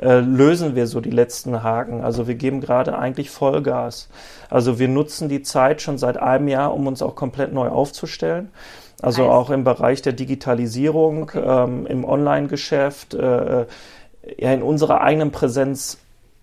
äh, 0.00 0.18
lösen 0.20 0.74
wir 0.74 0.86
so 0.86 1.00
die 1.00 1.10
letzten 1.10 1.62
Haken. 1.62 2.02
Also 2.02 2.26
wir 2.26 2.34
geben 2.34 2.60
gerade 2.60 2.98
eigentlich 2.98 3.30
Vollgas. 3.30 4.08
Also 4.50 4.78
wir 4.78 4.88
nutzen 4.88 5.28
die 5.28 5.42
Zeit 5.42 5.80
schon 5.80 5.98
seit 5.98 6.18
einem 6.18 6.48
Jahr, 6.48 6.74
um 6.74 6.86
uns 6.86 7.02
auch 7.02 7.14
komplett 7.14 7.52
neu 7.52 7.68
aufzustellen. 7.68 8.50
Also 9.02 9.22
Heißt? 9.24 9.32
auch 9.32 9.50
im 9.50 9.64
Bereich 9.64 10.02
der 10.02 10.12
Digitalisierung, 10.12 11.30
ähm, 11.34 11.86
im 11.86 12.04
Online-Geschäft, 12.04 13.14
äh, 13.14 13.66
ja, 14.38 14.52
in 14.52 14.62
unserer 14.62 15.02
eigenen 15.02 15.30
Präsenz 15.30 15.98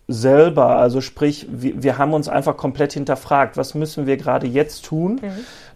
selber. 0.08 0.78
Also 0.78 1.02
sprich, 1.02 1.48
wir, 1.50 1.82
wir 1.82 1.98
haben 1.98 2.14
uns 2.14 2.28
einfach 2.28 2.58
komplett 2.58 2.94
hinterfragt, 2.94 3.58
was 3.58 3.74
müssen 3.74 4.06
wir 4.06 4.18
gerade 4.18 4.48
jetzt 4.48 4.86
tun, 4.86 5.22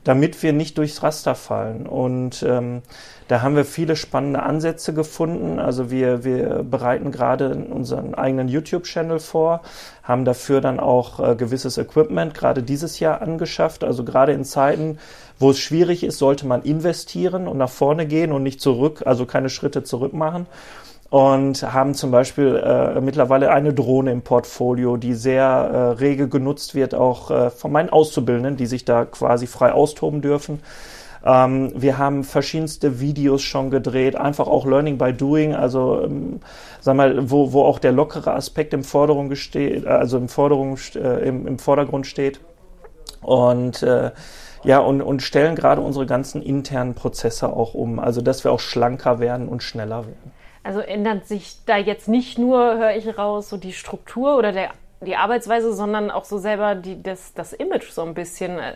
damit 0.03 0.41
wir 0.43 0.53
nicht 0.53 0.77
durchs 0.77 1.01
Raster 1.01 1.35
fallen. 1.35 1.85
Und 1.85 2.43
ähm, 2.43 2.81
da 3.27 3.41
haben 3.41 3.55
wir 3.55 3.65
viele 3.65 3.95
spannende 3.95 4.43
Ansätze 4.43 4.93
gefunden. 4.93 5.59
Also 5.59 5.91
wir, 5.91 6.23
wir 6.23 6.63
bereiten 6.63 7.11
gerade 7.11 7.55
unseren 7.55 8.15
eigenen 8.15 8.47
YouTube-Channel 8.47 9.19
vor, 9.19 9.61
haben 10.03 10.25
dafür 10.25 10.61
dann 10.61 10.79
auch 10.79 11.19
äh, 11.19 11.35
gewisses 11.35 11.77
Equipment 11.77 12.33
gerade 12.33 12.63
dieses 12.63 12.99
Jahr 12.99 13.21
angeschafft. 13.21 13.83
Also 13.83 14.03
gerade 14.03 14.33
in 14.33 14.43
Zeiten, 14.43 14.97
wo 15.39 15.51
es 15.51 15.59
schwierig 15.59 16.03
ist, 16.03 16.17
sollte 16.17 16.47
man 16.47 16.63
investieren 16.63 17.47
und 17.47 17.57
nach 17.57 17.69
vorne 17.69 18.07
gehen 18.07 18.31
und 18.31 18.43
nicht 18.43 18.59
zurück, 18.59 19.03
also 19.05 19.25
keine 19.25 19.49
Schritte 19.49 19.83
zurück 19.83 20.13
machen 20.13 20.47
und 21.09 21.63
haben 21.63 21.93
zum 21.93 22.11
Beispiel 22.11 22.55
äh, 22.55 22.99
mittlerweile 22.99 23.51
eine 23.51 23.73
Drohne 23.73 24.11
im 24.11 24.21
Portfolio, 24.21 24.97
die 24.97 25.13
sehr 25.13 25.43
äh, 25.43 25.77
rege 25.99 26.27
genutzt 26.27 26.75
wird, 26.75 26.95
auch 26.95 27.31
äh, 27.31 27.49
von 27.49 27.71
meinen 27.71 27.89
Auszubildenden, 27.89 28.57
die 28.57 28.65
sich 28.65 28.83
da 28.83 29.05
quasi 29.05 29.47
frei 29.47 29.71
austoben 29.71 30.21
dürfen. 30.21 30.59
Ähm, 31.25 31.71
wir 31.75 31.97
haben 31.97 32.23
verschiedenste 32.23 32.99
Videos 32.99 33.41
schon 33.41 33.69
gedreht, 33.69 34.17
einfach 34.17 34.47
auch 34.47 34.65
Learning 34.65 34.97
by 34.97 35.13
Doing, 35.13 35.55
also 35.55 36.03
ähm, 36.03 36.41
sag 36.81 36.95
mal, 36.97 37.29
wo, 37.29 37.53
wo 37.53 37.63
auch 37.63 37.79
der 37.79 37.93
lockere 37.93 38.33
Aspekt 38.33 38.73
im 38.73 38.83
Forderung 38.83 39.33
steht, 39.35 39.87
also 39.87 40.17
im, 40.17 40.27
Forderung, 40.27 40.77
äh, 40.95 41.27
im, 41.27 41.47
im 41.47 41.57
Vordergrund 41.57 42.05
steht. 42.05 42.41
Und 43.21 43.81
äh, 43.81 44.11
ja, 44.63 44.79
und, 44.79 45.01
und 45.01 45.21
stellen 45.21 45.55
gerade 45.55 45.81
unsere 45.81 46.05
ganzen 46.05 46.41
internen 46.41 46.95
Prozesse 46.95 47.51
auch 47.51 47.73
um, 47.73 47.99
also 47.99 48.21
dass 48.21 48.43
wir 48.43 48.51
auch 48.51 48.59
schlanker 48.59 49.19
werden 49.19 49.47
und 49.47 49.63
schneller 49.63 50.05
werden. 50.05 50.31
Also 50.67 50.81
ändert 50.81 51.25
sich 51.27 51.63
da 51.65 51.77
jetzt 51.77 52.09
nicht 52.09 52.37
nur, 52.37 52.77
höre 52.77 52.93
ich 52.93 53.17
raus, 53.17 53.47
so 53.47 53.55
die 53.55 53.71
Struktur 53.71 54.37
oder 54.37 54.51
der, 54.51 54.71
die 54.99 55.15
Arbeitsweise, 55.15 55.71
sondern 55.73 56.11
auch 56.11 56.25
so 56.25 56.37
selber 56.39 56.75
die, 56.75 57.01
das, 57.01 57.33
das 57.33 57.53
Image 57.53 57.89
so 57.89 58.01
ein 58.03 58.13
bisschen. 58.13 58.59
Äh, 58.59 58.73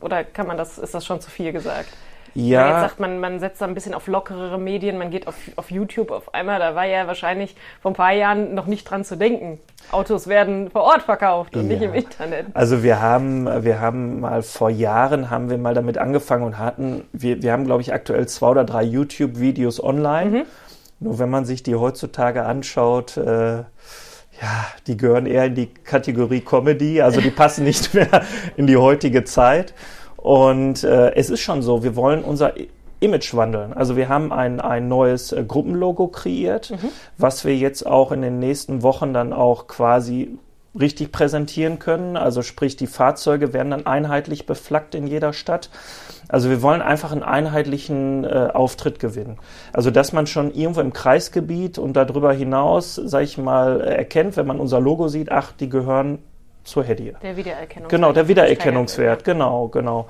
oder 0.00 0.24
kann 0.24 0.48
man 0.48 0.56
das, 0.56 0.76
ist 0.76 0.94
das 0.94 1.06
schon 1.06 1.20
zu 1.20 1.30
viel 1.30 1.52
gesagt? 1.52 1.88
Man 2.34 2.44
jetzt 2.44 2.50
Ja, 2.52 2.80
sagt, 2.80 2.98
man, 3.00 3.20
man 3.20 3.38
setzt 3.40 3.60
da 3.60 3.66
ein 3.66 3.74
bisschen 3.74 3.94
auf 3.94 4.06
lockerere 4.08 4.58
Medien, 4.58 4.98
man 4.98 5.10
geht 5.10 5.26
auf, 5.28 5.34
auf 5.56 5.70
YouTube 5.70 6.10
auf 6.10 6.34
einmal, 6.34 6.58
da 6.58 6.74
war 6.74 6.84
ja 6.84 7.06
wahrscheinlich 7.06 7.54
vor 7.80 7.92
ein 7.92 7.94
paar 7.94 8.12
Jahren 8.12 8.54
noch 8.54 8.66
nicht 8.66 8.84
dran 8.88 9.04
zu 9.04 9.16
denken. 9.16 9.58
Autos 9.92 10.26
werden 10.26 10.68
vor 10.70 10.82
Ort 10.82 11.02
verkauft 11.02 11.56
und 11.56 11.68
nicht 11.68 11.80
Ja. 11.80 11.88
im 11.88 11.94
Internet. 11.94 12.46
also 12.54 12.82
wir 12.82 13.00
haben, 13.00 13.46
wir 13.64 13.80
haben 13.80 14.20
mal 14.20 14.42
vor 14.42 14.68
Jahren 14.70 15.30
haben 15.30 15.48
wir 15.48 15.58
mal 15.58 15.74
damit 15.74 15.96
angefangen 15.96 16.42
und 16.44 16.58
hatten, 16.58 17.04
wir, 17.12 17.40
wir 17.42 17.52
haben 17.52 17.64
glaube 17.64 17.82
ich 17.82 17.92
aktuell 17.94 18.26
zwei 18.28 18.48
oder 18.48 18.64
drei 18.64 18.82
YouTube-Videos 18.82 19.82
online. 19.82 20.44
Nur 21.00 21.18
wenn 21.18 21.30
man 21.30 21.44
sich 21.44 21.62
die 21.62 21.76
heutzutage 21.76 22.44
anschaut, 22.44 23.16
äh, 23.16 23.58
ja, 24.40 24.66
die 24.86 24.96
gehören 24.96 25.26
eher 25.26 25.46
in 25.46 25.54
die 25.54 25.66
Kategorie 25.66 26.40
Comedy, 26.40 27.00
also 27.00 27.20
die 27.20 27.30
passen 27.30 27.64
nicht 27.64 27.94
mehr 27.94 28.22
in 28.56 28.66
die 28.66 28.76
heutige 28.76 29.24
Zeit. 29.24 29.74
Und 30.16 30.84
äh, 30.84 31.14
es 31.14 31.30
ist 31.30 31.40
schon 31.40 31.62
so, 31.62 31.82
wir 31.82 31.94
wollen 31.96 32.24
unser 32.24 32.54
Image 33.00 33.34
wandeln. 33.34 33.72
Also 33.72 33.96
wir 33.96 34.08
haben 34.08 34.32
ein, 34.32 34.60
ein 34.60 34.88
neues 34.88 35.32
äh, 35.32 35.44
Gruppenlogo 35.46 36.08
kreiert, 36.08 36.70
mhm. 36.70 36.88
was 37.16 37.44
wir 37.44 37.56
jetzt 37.56 37.86
auch 37.86 38.10
in 38.10 38.22
den 38.22 38.38
nächsten 38.38 38.82
Wochen 38.82 39.12
dann 39.12 39.32
auch 39.32 39.68
quasi 39.68 40.36
richtig 40.78 41.12
präsentieren 41.12 41.78
können. 41.78 42.16
Also 42.16 42.42
sprich, 42.42 42.76
die 42.76 42.86
Fahrzeuge 42.86 43.52
werden 43.52 43.70
dann 43.70 43.86
einheitlich 43.86 44.46
beflaggt 44.46 44.94
in 44.94 45.06
jeder 45.06 45.32
Stadt. 45.32 45.70
Also 46.28 46.50
wir 46.50 46.62
wollen 46.62 46.82
einfach 46.82 47.10
einen 47.10 47.22
einheitlichen 47.22 48.24
äh, 48.24 48.50
Auftritt 48.52 48.98
gewinnen. 48.98 49.38
Also 49.72 49.90
dass 49.90 50.12
man 50.12 50.26
schon 50.26 50.52
irgendwo 50.52 50.80
im 50.80 50.92
Kreisgebiet 50.92 51.78
und 51.78 51.94
darüber 51.94 52.32
hinaus, 52.32 52.96
sag 52.96 53.22
ich 53.22 53.38
mal, 53.38 53.80
erkennt, 53.80 54.36
wenn 54.36 54.46
man 54.46 54.60
unser 54.60 54.80
Logo 54.80 55.08
sieht, 55.08 55.32
ach, 55.32 55.52
die 55.52 55.68
gehören 55.68 56.18
zur 56.64 56.84
Hedie. 56.84 57.14
Der 57.22 57.36
Wiedererkennungswert. 57.36 57.88
Genau, 57.88 58.12
der 58.12 58.28
Wiedererkennungswert, 58.28 59.24
genau, 59.24 59.68
genau. 59.68 60.06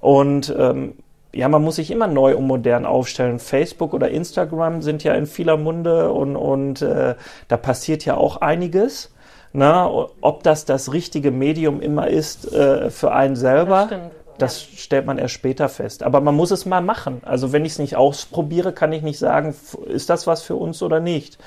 Und 0.00 0.54
ähm, 0.58 0.94
ja, 1.32 1.48
man 1.48 1.62
muss 1.62 1.76
sich 1.76 1.90
immer 1.92 2.08
neu 2.08 2.36
und 2.36 2.46
modern 2.46 2.84
aufstellen. 2.84 3.38
Facebook 3.38 3.94
oder 3.94 4.10
Instagram 4.10 4.82
sind 4.82 5.04
ja 5.04 5.14
in 5.14 5.26
vieler 5.26 5.56
Munde 5.56 6.10
und, 6.10 6.34
und 6.34 6.82
äh, 6.82 7.14
da 7.46 7.56
passiert 7.56 8.04
ja 8.04 8.16
auch 8.16 8.38
einiges. 8.38 9.14
Na, 9.52 9.90
ob 10.20 10.42
das 10.44 10.64
das 10.64 10.92
richtige 10.92 11.30
Medium 11.30 11.80
immer 11.80 12.08
ist 12.08 12.52
äh, 12.52 12.90
für 12.90 13.12
einen 13.12 13.34
selber, 13.34 13.88
das, 13.90 14.00
das 14.38 14.70
ja. 14.70 14.78
stellt 14.78 15.06
man 15.06 15.18
erst 15.18 15.34
später 15.34 15.68
fest. 15.68 16.02
Aber 16.02 16.20
man 16.20 16.36
muss 16.36 16.50
es 16.50 16.66
mal 16.66 16.80
machen. 16.80 17.20
Also 17.24 17.52
wenn 17.52 17.64
ich 17.64 17.72
es 17.72 17.78
nicht 17.78 17.96
ausprobiere, 17.96 18.72
kann 18.72 18.92
ich 18.92 19.02
nicht 19.02 19.18
sagen, 19.18 19.54
ist 19.86 20.08
das 20.08 20.26
was 20.26 20.42
für 20.42 20.54
uns 20.54 20.82
oder 20.82 21.00
nicht. 21.00 21.38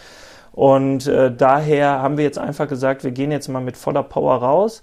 Und 0.52 1.08
äh, 1.08 1.34
daher 1.36 2.02
haben 2.02 2.18
wir 2.18 2.24
jetzt 2.24 2.38
einfach 2.38 2.68
gesagt, 2.68 3.04
wir 3.04 3.12
gehen 3.12 3.32
jetzt 3.32 3.48
mal 3.48 3.62
mit 3.62 3.78
voller 3.78 4.04
Power 4.04 4.36
raus 4.36 4.82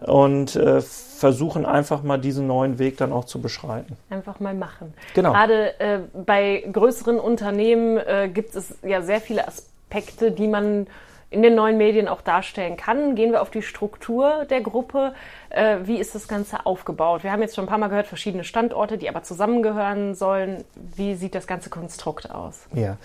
und 0.00 0.56
äh, 0.56 0.82
versuchen 0.82 1.64
einfach 1.64 2.02
mal 2.02 2.18
diesen 2.18 2.46
neuen 2.46 2.78
Weg 2.78 2.98
dann 2.98 3.12
auch 3.12 3.24
zu 3.24 3.40
beschreiten. 3.40 3.96
Einfach 4.10 4.40
mal 4.40 4.54
machen. 4.54 4.92
Genau. 5.14 5.32
Gerade 5.32 5.80
äh, 5.80 6.00
bei 6.12 6.64
größeren 6.70 7.18
Unternehmen 7.18 7.96
äh, 7.96 8.28
gibt 8.28 8.54
es 8.54 8.74
ja 8.82 9.00
sehr 9.00 9.20
viele 9.22 9.48
Aspekte, 9.48 10.32
die 10.32 10.48
man 10.48 10.86
in 11.30 11.42
den 11.42 11.54
neuen 11.54 11.76
Medien 11.76 12.06
auch 12.06 12.22
darstellen 12.22 12.76
kann. 12.76 13.16
Gehen 13.16 13.32
wir 13.32 13.42
auf 13.42 13.50
die 13.50 13.62
Struktur 13.62 14.46
der 14.48 14.60
Gruppe. 14.60 15.12
Äh, 15.50 15.78
wie 15.84 15.98
ist 15.98 16.14
das 16.14 16.28
Ganze 16.28 16.66
aufgebaut? 16.66 17.24
Wir 17.24 17.32
haben 17.32 17.42
jetzt 17.42 17.56
schon 17.56 17.64
ein 17.64 17.68
paar 17.68 17.78
Mal 17.78 17.88
gehört, 17.88 18.06
verschiedene 18.06 18.44
Standorte, 18.44 18.96
die 18.96 19.08
aber 19.08 19.22
zusammengehören 19.22 20.14
sollen. 20.14 20.64
Wie 20.74 21.14
sieht 21.14 21.34
das 21.34 21.46
ganze 21.48 21.68
Konstrukt 21.68 22.30
aus? 22.30 22.66
Ja, 22.72 22.96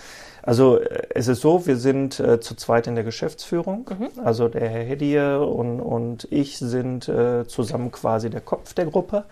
also 0.43 0.77
äh, 0.77 1.07
es 1.09 1.27
ist 1.27 1.41
so, 1.41 1.65
wir 1.65 1.77
sind 1.77 2.19
äh, 2.19 2.39
zu 2.39 2.55
zweit 2.55 2.85
in 2.85 2.93
der 2.95 3.03
Geschäftsführung. 3.03 3.89
Mhm. 3.89 4.09
Also 4.23 4.47
der 4.49 4.69
Herr 4.69 4.83
Hedie 4.83 5.39
und, 5.39 5.79
und 5.79 6.27
ich 6.29 6.59
sind 6.59 7.09
äh, 7.09 7.47
zusammen 7.47 7.91
quasi 7.91 8.29
der 8.29 8.41
Kopf 8.41 8.73
der 8.73 8.85
Gruppe. 8.85 9.25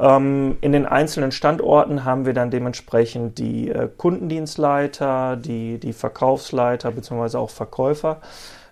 Ähm, 0.00 0.56
in 0.62 0.72
den 0.72 0.86
einzelnen 0.86 1.30
Standorten 1.30 2.04
haben 2.04 2.24
wir 2.24 2.32
dann 2.32 2.50
dementsprechend 2.50 3.38
die 3.38 3.68
äh, 3.68 3.88
Kundendienstleiter, 3.94 5.36
die, 5.36 5.78
die 5.78 5.92
Verkaufsleiter 5.92 6.90
bzw. 6.90 7.36
auch 7.36 7.50
Verkäufer, 7.50 8.22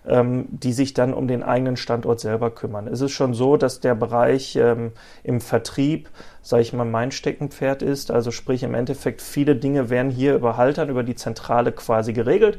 ähm, 0.07 0.47
die 0.49 0.73
sich 0.73 0.95
dann 0.95 1.13
um 1.13 1.27
den 1.27 1.43
eigenen 1.43 1.77
Standort 1.77 2.19
selber 2.19 2.49
kümmern. 2.49 2.87
Es 2.87 3.01
ist 3.01 3.11
schon 3.11 3.35
so, 3.35 3.57
dass 3.57 3.79
der 3.79 3.93
Bereich 3.93 4.55
ähm, 4.55 4.91
im 5.23 5.39
Vertrieb, 5.39 6.09
sage 6.41 6.63
ich 6.63 6.73
mal, 6.73 6.85
mein 6.85 7.11
Steckenpferd 7.11 7.83
ist. 7.83 8.09
Also 8.09 8.31
sprich 8.31 8.63
im 8.63 8.73
Endeffekt, 8.73 9.21
viele 9.21 9.55
Dinge 9.55 9.91
werden 9.91 10.09
hier 10.09 10.33
über 10.33 10.57
Haltern, 10.57 10.89
über 10.89 11.03
die 11.03 11.15
Zentrale 11.15 11.71
quasi 11.71 12.11
geregelt. 12.11 12.57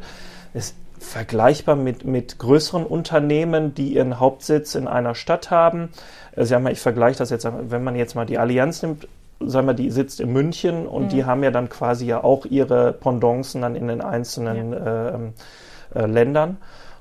Es 0.54 0.76
vergleichbar 1.00 1.76
mit, 1.76 2.04
mit 2.04 2.38
größeren 2.38 2.84
Unternehmen, 2.84 3.74
die 3.74 3.94
ihren 3.94 4.20
Hauptsitz 4.20 4.74
in 4.74 4.86
einer 4.86 5.14
Stadt 5.14 5.50
haben. 5.50 5.88
Äh, 6.36 6.44
Sie 6.44 6.54
haben 6.54 6.66
ich 6.66 6.80
vergleiche 6.80 7.18
das 7.18 7.30
jetzt, 7.30 7.46
wenn 7.70 7.84
man 7.84 7.96
jetzt 7.96 8.14
mal 8.14 8.26
die 8.26 8.38
Allianz 8.38 8.82
nimmt, 8.82 9.08
sagen 9.40 9.66
wir, 9.66 9.74
die 9.74 9.90
sitzt 9.90 10.20
in 10.20 10.32
München 10.32 10.86
und 10.86 11.04
mhm. 11.04 11.08
die 11.08 11.24
haben 11.24 11.42
ja 11.42 11.50
dann 11.50 11.68
quasi 11.68 12.06
ja 12.06 12.22
auch 12.22 12.44
ihre 12.46 12.92
Pendancen 12.92 13.62
dann 13.62 13.74
in 13.74 13.88
den 13.88 14.00
einzelnen 14.00 14.72
ja. 14.72 15.08
äh, 15.08 15.18
äh, 15.94 16.06
Ländern. 16.06 16.58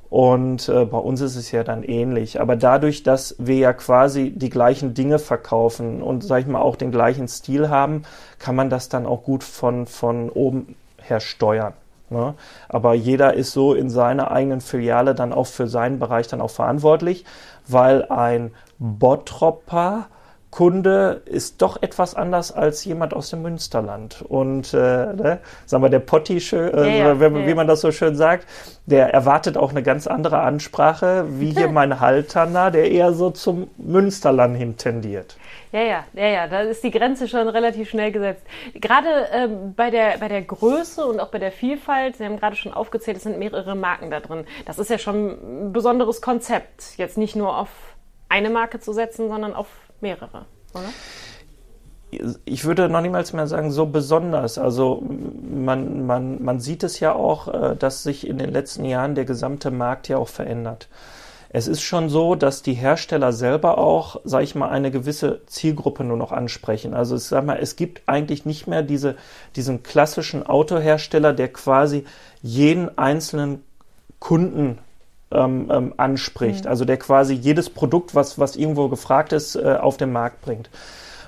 Und 0.09 0.69
äh, 0.69 0.85
bei 0.85 0.97
uns 0.97 1.21
ist 1.21 1.35
es 1.35 1.51
ja 1.51 1.63
dann 1.63 1.83
ähnlich. 1.83 2.41
Aber 2.41 2.55
dadurch, 2.55 3.03
dass 3.03 3.35
wir 3.37 3.57
ja 3.57 3.73
quasi 3.73 4.31
die 4.31 4.49
gleichen 4.49 4.95
Dinge 4.95 5.19
verkaufen 5.19 6.01
und, 6.01 6.23
sag 6.23 6.41
ich 6.41 6.47
mal, 6.47 6.61
auch 6.61 6.77
den 6.77 6.91
gleichen 6.91 7.27
Stil 7.27 7.69
haben, 7.69 8.03
kann 8.39 8.55
man 8.55 8.71
das 8.71 8.89
dann 8.89 9.05
auch 9.05 9.23
gut 9.23 9.43
von, 9.43 9.85
von 9.85 10.29
oben 10.29 10.75
her 10.97 11.19
steuern. 11.19 11.73
Ne? 12.09 12.33
Aber 12.69 12.95
jeder 12.95 13.35
ist 13.35 13.51
so 13.51 13.75
in 13.75 13.91
seiner 13.91 14.31
eigenen 14.31 14.61
Filiale 14.61 15.13
dann 15.13 15.31
auch 15.31 15.45
für 15.45 15.67
seinen 15.67 15.99
Bereich 15.99 16.27
dann 16.27 16.41
auch 16.41 16.49
verantwortlich, 16.49 17.23
weil 17.67 18.05
ein 18.05 18.49
Bottropper 18.79 20.07
Kunde 20.51 21.21
ist 21.25 21.61
doch 21.61 21.81
etwas 21.81 22.15
anders 22.15 22.51
als 22.51 22.83
jemand 22.83 23.13
aus 23.13 23.29
dem 23.29 23.43
Münsterland. 23.43 24.23
Und 24.27 24.73
äh, 24.73 24.77
ne, 24.77 25.39
sagen 25.65 25.83
wir, 25.83 25.89
der 25.89 25.99
Potti, 25.99 26.37
äh, 26.37 26.97
ja, 26.97 27.13
ja, 27.13 27.19
wie, 27.19 27.49
ja. 27.49 27.55
man 27.55 27.67
das 27.67 27.81
so 27.81 27.91
schön 27.91 28.15
sagt, 28.15 28.47
der 28.87 29.13
erwartet 29.13 29.57
auch 29.57 29.69
eine 29.69 29.83
ganz 29.83 30.07
andere 30.07 30.39
Ansprache, 30.39 31.25
wie 31.29 31.51
hier 31.51 31.69
mein 31.69 31.99
Halterner, 31.99 32.71
der 32.71 32.89
eher 32.89 33.13
so 33.13 33.29
zum 33.29 33.69
Münsterland 33.77 34.57
hin 34.57 34.75
tendiert. 34.75 35.37
Ja, 35.71 35.81
ja, 35.81 36.03
ja, 36.13 36.27
ja, 36.27 36.47
da 36.47 36.61
ist 36.61 36.83
die 36.83 36.89
Grenze 36.89 37.27
schon 37.27 37.47
relativ 37.47 37.91
schnell 37.91 38.11
gesetzt. 38.11 38.41
Gerade 38.73 39.07
ähm, 39.31 39.75
bei, 39.75 39.91
der, 39.91 40.17
bei 40.17 40.27
der 40.27 40.41
Größe 40.41 41.05
und 41.05 41.19
auch 41.19 41.27
bei 41.27 41.37
der 41.37 41.51
Vielfalt, 41.51 42.17
Sie 42.17 42.25
haben 42.25 42.39
gerade 42.39 42.55
schon 42.55 42.73
aufgezählt, 42.73 43.17
es 43.17 43.23
sind 43.23 43.37
mehrere 43.37 43.75
Marken 43.75 44.09
da 44.09 44.19
drin. 44.19 44.45
Das 44.65 44.79
ist 44.79 44.89
ja 44.89 44.97
schon 44.97 45.67
ein 45.67 45.73
besonderes 45.73 46.23
Konzept, 46.23 46.97
jetzt 46.97 47.19
nicht 47.19 47.35
nur 47.35 47.55
auf 47.55 47.69
eine 48.29 48.49
Marke 48.49 48.79
zu 48.79 48.93
setzen, 48.93 49.27
sondern 49.27 49.53
auf 49.53 49.67
mehrere, 49.99 50.45
oder? 50.73 50.89
ich 52.45 52.65
würde 52.65 52.89
noch 52.89 53.01
niemals 53.01 53.33
mehr 53.33 53.47
sagen, 53.47 53.71
so 53.71 53.85
besonders. 53.85 54.57
Also 54.57 55.03
man, 55.03 56.05
man, 56.05 56.43
man 56.43 56.59
sieht 56.59 56.83
es 56.83 56.99
ja 56.99 57.13
auch, 57.13 57.47
äh, 57.47 57.75
dass 57.75 58.03
sich 58.03 58.27
in 58.27 58.37
den 58.37 58.51
letzten 58.51 58.85
Jahren 58.85 59.15
der 59.15 59.25
gesamte 59.25 59.71
Markt 59.71 60.07
ja 60.07 60.17
auch 60.17 60.27
verändert. 60.27 60.89
Es 61.51 61.67
ist 61.67 61.81
schon 61.81 62.09
so, 62.09 62.35
dass 62.35 62.61
die 62.61 62.73
Hersteller 62.73 63.33
selber 63.33 63.79
auch, 63.79 64.21
sage 64.23 64.43
ich 64.43 64.53
mal, 64.53 64.69
eine 64.69 64.91
gewisse 64.91 65.41
Zielgruppe 65.47 66.03
nur 66.03 66.17
noch 66.17 66.31
ansprechen. 66.31 66.93
Also 66.93 67.15
ich 67.15 67.23
sag 67.23 67.43
mal, 67.43 67.57
es 67.59 67.75
gibt 67.75 68.03
eigentlich 68.05 68.45
nicht 68.45 68.67
mehr 68.67 68.83
diese, 68.83 69.15
diesen 69.55 69.81
klassischen 69.81 70.45
Autohersteller, 70.45 71.33
der 71.33 71.51
quasi 71.51 72.05
jeden 72.43 72.95
einzelnen 72.99 73.63
Kunden 74.19 74.77
ähm, 75.31 75.69
ähm, 75.71 75.93
anspricht. 75.97 76.65
Mhm. 76.65 76.69
Also 76.69 76.85
der 76.85 76.97
quasi 76.97 77.33
jedes 77.33 77.69
Produkt, 77.69 78.15
was, 78.15 78.39
was 78.39 78.55
irgendwo 78.55 78.87
gefragt 78.87 79.33
ist, 79.33 79.55
äh, 79.55 79.77
auf 79.79 79.97
den 79.97 80.11
Markt 80.11 80.41
bringt. 80.41 80.69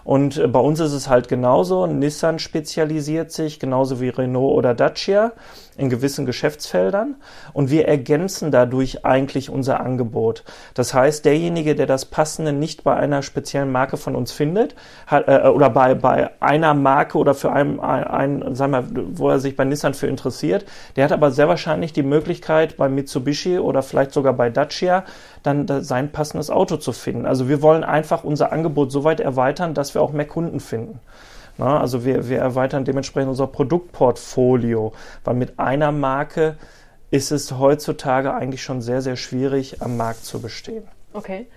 Und 0.03 0.37
äh, 0.37 0.47
bei 0.47 0.59
uns 0.59 0.79
ist 0.79 0.93
es 0.93 1.07
halt 1.07 1.27
genauso. 1.27 1.85
Nissan 1.85 2.39
spezialisiert 2.39 3.31
sich, 3.31 3.59
genauso 3.59 4.01
wie 4.01 4.09
Renault 4.09 4.57
oder 4.57 4.73
Dacia 4.73 5.33
in 5.81 5.89
gewissen 5.89 6.27
Geschäftsfeldern 6.27 7.15
und 7.53 7.71
wir 7.71 7.87
ergänzen 7.87 8.51
dadurch 8.51 9.03
eigentlich 9.03 9.49
unser 9.49 9.79
Angebot. 9.79 10.43
Das 10.75 10.93
heißt, 10.93 11.25
derjenige, 11.25 11.75
der 11.75 11.87
das 11.87 12.05
Passende 12.05 12.53
nicht 12.53 12.83
bei 12.83 12.95
einer 12.95 13.23
speziellen 13.23 13.71
Marke 13.71 13.97
von 13.97 14.15
uns 14.15 14.31
findet 14.31 14.75
hat, 15.07 15.27
äh, 15.27 15.47
oder 15.47 15.71
bei, 15.71 15.95
bei 15.95 16.29
einer 16.39 16.75
Marke 16.75 17.17
oder 17.17 17.33
für 17.33 17.51
einen, 17.51 17.79
ein, 17.79 18.53
sagen 18.53 18.71
wir, 18.71 18.85
wo 19.13 19.29
er 19.29 19.39
sich 19.39 19.55
bei 19.55 19.65
Nissan 19.65 19.95
für 19.95 20.05
interessiert, 20.05 20.65
der 20.95 21.05
hat 21.05 21.11
aber 21.11 21.31
sehr 21.31 21.47
wahrscheinlich 21.47 21.93
die 21.93 22.03
Möglichkeit 22.03 22.77
bei 22.77 22.87
Mitsubishi 22.87 23.57
oder 23.57 23.81
vielleicht 23.81 24.13
sogar 24.13 24.33
bei 24.33 24.51
Dacia 24.51 25.03
dann 25.41 25.65
sein 25.83 26.11
passendes 26.11 26.51
Auto 26.51 26.77
zu 26.77 26.91
finden. 26.91 27.25
Also 27.25 27.49
wir 27.49 27.63
wollen 27.63 27.83
einfach 27.83 28.23
unser 28.23 28.51
Angebot 28.51 28.91
so 28.91 29.03
weit 29.03 29.19
erweitern, 29.19 29.73
dass 29.73 29.95
wir 29.95 30.03
auch 30.03 30.11
mehr 30.11 30.27
Kunden 30.27 30.59
finden. 30.59 30.99
Na, 31.57 31.79
also 31.79 32.05
wir, 32.05 32.29
wir 32.29 32.39
erweitern 32.39 32.85
dementsprechend 32.85 33.29
unser 33.29 33.47
Produktportfolio, 33.47 34.93
weil 35.23 35.35
mit 35.35 35.59
einer 35.59 35.91
Marke 35.91 36.55
ist 37.11 37.31
es 37.31 37.59
heutzutage 37.59 38.33
eigentlich 38.33 38.63
schon 38.63 38.81
sehr, 38.81 39.01
sehr 39.01 39.17
schwierig, 39.17 39.81
am 39.81 39.97
Markt 39.97 40.23
zu 40.23 40.41
bestehen. 40.41 40.83
Okay. 41.13 41.47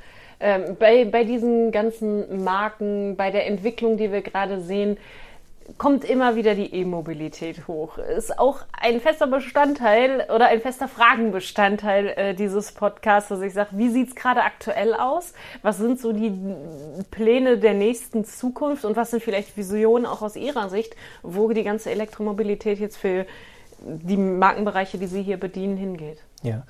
Ähm, 0.41 0.77
bei, 0.79 1.05
bei 1.05 1.25
diesen 1.25 1.71
ganzen 1.71 2.43
Marken, 2.43 3.17
bei 3.17 3.31
der 3.31 3.47
Entwicklung, 3.47 3.97
die 3.97 4.11
wir 4.11 4.21
gerade 4.21 4.61
sehen, 4.61 4.97
kommt 5.79 6.05
immer 6.05 6.37
wieder 6.37 6.55
die 6.55 6.75
E-Mobilität 6.75 7.67
hoch. 7.67 7.99
Ist 7.99 8.39
auch 8.39 8.61
ein 8.73 9.01
fester 9.01 9.27
Bestandteil 9.27 10.27
oder 10.35 10.47
ein 10.49 10.61
fester 10.61 10.89
Fragenbestandteil 10.89 12.07
äh, 12.09 12.35
dieses 12.35 12.73
Podcasts, 12.73 13.29
dass 13.29 13.41
ich 13.41 13.53
sage, 13.53 13.71
wie 13.73 13.89
sieht's 13.89 14.15
gerade 14.15 14.43
aktuell 14.43 14.95
aus? 14.95 15.33
Was 15.63 15.79
sind 15.79 16.01
so 16.01 16.13
die 16.13 16.33
Pläne 17.11 17.59
der 17.59 17.75
nächsten 17.75 18.25
Zukunft 18.25 18.85
und 18.85 18.97
was 18.97 19.11
sind 19.11 19.23
vielleicht 19.23 19.57
Visionen 19.57 20.07
auch 20.07 20.23
aus 20.23 20.37
Ihrer 20.37 20.69
Sicht, 20.69 20.97
wo 21.23 21.51
die 21.53 21.65
ganze 21.65 21.91
Elektromobilität 21.91 22.79
jetzt 22.79 22.97
für 22.97 23.27
die 23.79 24.17
Markenbereiche, 24.17 24.99
die 24.99 25.07
Sie 25.07 25.23
hier 25.23 25.39
bedienen, 25.39 25.77
hingeht? 25.77 26.19
Ja, 26.45 26.65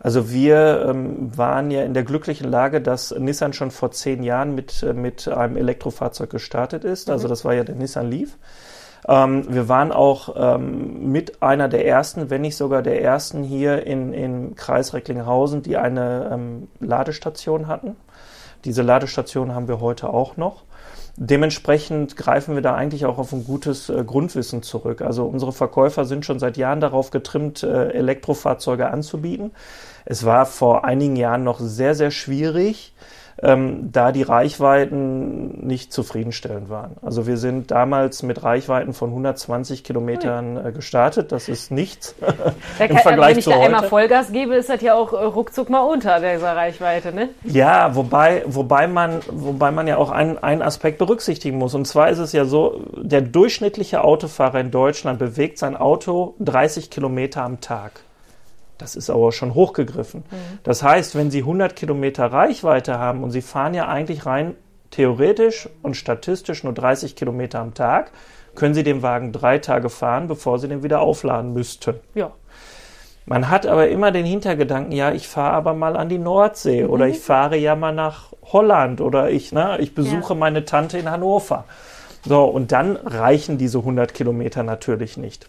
also 0.00 0.30
wir 0.30 0.86
ähm, 0.88 1.36
waren 1.36 1.70
ja 1.70 1.82
in 1.82 1.92
der 1.92 2.02
glücklichen 2.02 2.50
Lage, 2.50 2.80
dass 2.80 3.10
Nissan 3.10 3.52
schon 3.52 3.70
vor 3.70 3.90
zehn 3.90 4.22
Jahren 4.22 4.54
mit, 4.54 4.82
äh, 4.82 4.94
mit 4.94 5.28
einem 5.28 5.58
Elektrofahrzeug 5.58 6.30
gestartet 6.30 6.82
ist. 6.82 7.10
Also 7.10 7.26
mhm. 7.26 7.30
das 7.30 7.44
war 7.44 7.52
ja 7.52 7.62
der 7.62 7.74
Nissan 7.74 8.10
Leaf. 8.10 8.38
Ähm, 9.06 9.44
wir 9.50 9.68
waren 9.68 9.92
auch 9.92 10.34
ähm, 10.34 11.12
mit 11.12 11.42
einer 11.42 11.68
der 11.68 11.86
ersten, 11.86 12.30
wenn 12.30 12.40
nicht 12.40 12.56
sogar 12.56 12.80
der 12.80 13.02
ersten 13.02 13.42
hier 13.42 13.86
in, 13.86 14.14
im 14.14 14.54
Kreis 14.54 14.94
Recklinghausen, 14.94 15.62
die 15.62 15.76
eine 15.76 16.30
ähm, 16.32 16.68
Ladestation 16.80 17.66
hatten. 17.66 17.96
Diese 18.64 18.82
Ladestation 18.82 19.54
haben 19.54 19.68
wir 19.68 19.80
heute 19.80 20.10
auch 20.10 20.36
noch. 20.36 20.64
dementsprechend 21.20 22.16
greifen 22.16 22.54
wir 22.54 22.62
da 22.62 22.74
eigentlich 22.74 23.04
auch 23.04 23.18
auf 23.18 23.32
ein 23.32 23.44
gutes 23.44 23.88
äh, 23.88 24.04
Grundwissen 24.04 24.62
zurück. 24.62 25.02
Also 25.02 25.24
unsere 25.24 25.52
Verkäufer 25.52 26.04
sind 26.04 26.24
schon 26.24 26.38
seit 26.38 26.56
Jahren 26.56 26.80
darauf 26.80 27.10
getrimmt, 27.10 27.62
äh, 27.64 27.90
Elektrofahrzeuge 27.90 28.88
anzubieten. 28.88 29.50
Es 30.04 30.24
war 30.24 30.46
vor 30.46 30.84
einigen 30.84 31.16
Jahren 31.16 31.42
noch 31.42 31.58
sehr, 31.58 31.94
sehr 31.96 32.12
schwierig, 32.12 32.94
ähm, 33.42 33.90
da 33.92 34.10
die 34.10 34.22
Reichweiten 34.22 35.66
nicht 35.66 35.92
zufriedenstellend 35.92 36.68
waren. 36.70 36.96
Also 37.02 37.26
wir 37.26 37.36
sind 37.36 37.70
damals 37.70 38.22
mit 38.22 38.42
Reichweiten 38.42 38.92
von 38.92 39.10
120 39.10 39.84
Kilometern 39.84 40.56
äh, 40.66 40.72
gestartet. 40.72 41.30
Das 41.30 41.48
ist 41.48 41.70
nichts 41.70 42.16
im 42.78 42.88
kann, 42.88 42.98
Vergleich 42.98 43.32
Wenn 43.32 43.38
ich 43.38 43.44
da 43.44 43.52
heute. 43.52 43.64
einmal 43.66 43.84
Vollgas 43.84 44.32
gebe, 44.32 44.56
ist 44.56 44.68
das 44.68 44.80
ja 44.80 44.94
auch 44.94 45.12
äh, 45.12 45.24
ruckzuck 45.24 45.70
mal 45.70 45.82
unter 45.82 46.18
dieser 46.18 46.56
Reichweite, 46.56 47.14
ne? 47.14 47.28
Ja, 47.44 47.94
wobei, 47.94 48.42
wobei, 48.46 48.88
man, 48.88 49.20
wobei 49.30 49.70
man 49.70 49.86
ja 49.86 49.98
auch 49.98 50.10
einen, 50.10 50.38
einen 50.38 50.62
Aspekt 50.62 50.98
berücksichtigen 50.98 51.58
muss. 51.58 51.74
Und 51.74 51.86
zwar 51.86 52.10
ist 52.10 52.18
es 52.18 52.32
ja 52.32 52.44
so, 52.44 52.82
der 52.96 53.20
durchschnittliche 53.20 54.02
Autofahrer 54.02 54.58
in 54.58 54.72
Deutschland 54.72 55.18
bewegt 55.20 55.58
sein 55.58 55.76
Auto 55.76 56.34
30 56.40 56.90
Kilometer 56.90 57.44
am 57.44 57.60
Tag. 57.60 58.00
Das 58.78 58.94
ist 58.94 59.10
aber 59.10 59.32
schon 59.32 59.54
hochgegriffen. 59.54 60.20
Mhm. 60.30 60.58
Das 60.62 60.82
heißt, 60.82 61.16
wenn 61.16 61.30
Sie 61.30 61.40
100 61.40 61.76
Kilometer 61.76 62.26
Reichweite 62.26 62.98
haben 62.98 63.22
und 63.24 63.32
Sie 63.32 63.42
fahren 63.42 63.74
ja 63.74 63.88
eigentlich 63.88 64.24
rein 64.24 64.54
theoretisch 64.90 65.68
und 65.82 65.96
statistisch 65.96 66.64
nur 66.64 66.72
30 66.72 67.16
Kilometer 67.16 67.60
am 67.60 67.74
Tag, 67.74 68.12
können 68.54 68.74
Sie 68.74 68.84
den 68.84 69.02
Wagen 69.02 69.32
drei 69.32 69.58
Tage 69.58 69.90
fahren, 69.90 70.28
bevor 70.28 70.58
Sie 70.58 70.68
den 70.68 70.82
wieder 70.82 71.00
aufladen 71.00 71.52
müssten. 71.52 71.96
Ja. 72.14 72.32
Man 73.26 73.50
hat 73.50 73.66
aber 73.66 73.88
immer 73.88 74.10
den 74.10 74.24
Hintergedanken, 74.24 74.92
ja, 74.92 75.12
ich 75.12 75.28
fahre 75.28 75.52
aber 75.52 75.74
mal 75.74 75.96
an 75.96 76.08
die 76.08 76.18
Nordsee 76.18 76.84
mhm. 76.84 76.90
oder 76.90 77.08
ich 77.08 77.18
fahre 77.18 77.56
ja 77.56 77.76
mal 77.76 77.92
nach 77.92 78.32
Holland 78.42 79.02
oder 79.02 79.28
ich, 79.30 79.52
ne, 79.52 79.76
ich 79.80 79.94
besuche 79.94 80.32
ja. 80.32 80.38
meine 80.38 80.64
Tante 80.64 80.96
in 80.98 81.10
Hannover. 81.10 81.64
So, 82.24 82.44
und 82.44 82.72
dann 82.72 82.96
reichen 82.96 83.58
diese 83.58 83.78
100 83.78 84.14
Kilometer 84.14 84.62
natürlich 84.62 85.16
nicht. 85.18 85.48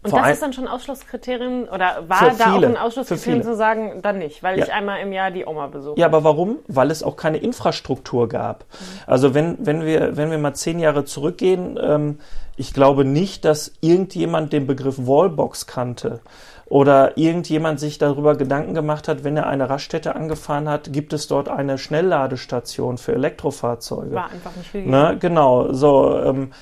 Und 0.00 0.10
Vor 0.10 0.20
das 0.20 0.34
ist 0.34 0.42
dann 0.42 0.52
schon 0.52 0.68
Ausschlusskriterium 0.68 1.64
oder 1.64 2.08
war 2.08 2.32
da 2.38 2.54
auch 2.54 2.62
ein 2.62 2.76
Ausschlusskriterium 2.76 3.42
zu 3.42 3.56
sagen, 3.56 4.00
dann 4.00 4.18
nicht, 4.18 4.44
weil 4.44 4.56
ja. 4.56 4.64
ich 4.64 4.72
einmal 4.72 5.00
im 5.00 5.12
Jahr 5.12 5.32
die 5.32 5.44
Oma 5.44 5.66
besuche? 5.66 5.98
Ja, 5.98 6.06
aber 6.06 6.22
warum? 6.22 6.60
Weil 6.68 6.92
es 6.92 7.02
auch 7.02 7.16
keine 7.16 7.38
Infrastruktur 7.38 8.28
gab. 8.28 8.60
Mhm. 8.64 8.84
Also 9.08 9.34
wenn, 9.34 9.66
wenn, 9.66 9.84
wir, 9.84 10.16
wenn 10.16 10.30
wir 10.30 10.38
mal 10.38 10.54
zehn 10.54 10.78
Jahre 10.78 11.04
zurückgehen, 11.04 11.76
ähm, 11.82 12.20
ich 12.56 12.72
glaube 12.72 13.04
nicht, 13.04 13.44
dass 13.44 13.72
irgendjemand 13.80 14.52
den 14.52 14.68
Begriff 14.68 14.98
Wallbox 14.98 15.66
kannte 15.66 16.20
oder 16.66 17.18
irgendjemand 17.18 17.80
sich 17.80 17.98
darüber 17.98 18.36
Gedanken 18.36 18.74
gemacht 18.74 19.08
hat, 19.08 19.24
wenn 19.24 19.36
er 19.36 19.48
eine 19.48 19.68
Raststätte 19.68 20.14
angefahren 20.14 20.68
hat, 20.68 20.92
gibt 20.92 21.12
es 21.12 21.26
dort 21.26 21.48
eine 21.48 21.76
Schnellladestation 21.76 22.98
für 22.98 23.14
Elektrofahrzeuge. 23.14 24.14
War 24.14 24.30
einfach 24.30 24.54
nicht 24.54 24.70
viel. 24.70 24.86
Ne? 24.86 25.16
Genau, 25.18 25.72
so. 25.72 26.20
Ähm, 26.20 26.52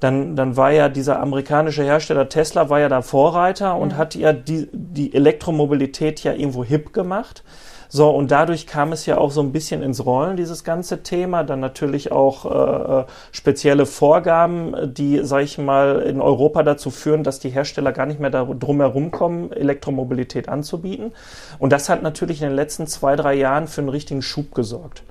dann, 0.00 0.36
dann 0.36 0.56
war 0.56 0.72
ja 0.72 0.88
dieser 0.88 1.20
amerikanische 1.20 1.82
Hersteller 1.82 2.28
Tesla 2.28 2.68
war 2.68 2.80
ja 2.80 2.88
da 2.88 3.02
Vorreiter 3.02 3.76
und 3.76 3.92
mhm. 3.92 3.96
hat 3.96 4.14
ja 4.14 4.32
die, 4.32 4.68
die 4.72 5.14
Elektromobilität 5.14 6.22
ja 6.22 6.32
irgendwo 6.32 6.64
hip 6.64 6.92
gemacht. 6.92 7.42
So, 7.88 8.10
und 8.10 8.30
dadurch 8.30 8.66
kam 8.66 8.92
es 8.92 9.06
ja 9.06 9.18
auch 9.18 9.30
so 9.30 9.40
ein 9.40 9.52
bisschen 9.52 9.82
ins 9.82 10.04
Rollen, 10.04 10.36
dieses 10.36 10.64
ganze 10.64 11.02
Thema. 11.02 11.44
Dann 11.44 11.60
natürlich 11.60 12.12
auch 12.12 12.44
äh, 12.44 13.00
äh 13.00 13.04
spezielle 13.32 13.86
Vorgaben, 13.86 14.74
die, 14.94 15.20
sag 15.22 15.42
ich 15.42 15.58
mal, 15.58 16.00
in 16.00 16.20
Europa 16.20 16.62
dazu 16.62 16.90
führen, 16.90 17.22
dass 17.22 17.38
die 17.38 17.50
Hersteller 17.50 17.92
gar 17.92 18.06
nicht 18.06 18.20
mehr 18.20 18.30
drum 18.30 18.80
herum 18.80 19.10
kommen, 19.10 19.52
Elektromobilität 19.52 20.48
anzubieten. 20.48 21.12
Und 21.58 21.72
das 21.72 21.88
hat 21.88 22.02
natürlich 22.02 22.42
in 22.42 22.48
den 22.48 22.56
letzten 22.56 22.86
zwei, 22.86 23.16
drei 23.16 23.34
Jahren 23.34 23.66
für 23.68 23.80
einen 23.80 23.90
richtigen 23.90 24.22
Schub 24.22 24.54
gesorgt. 24.54 25.02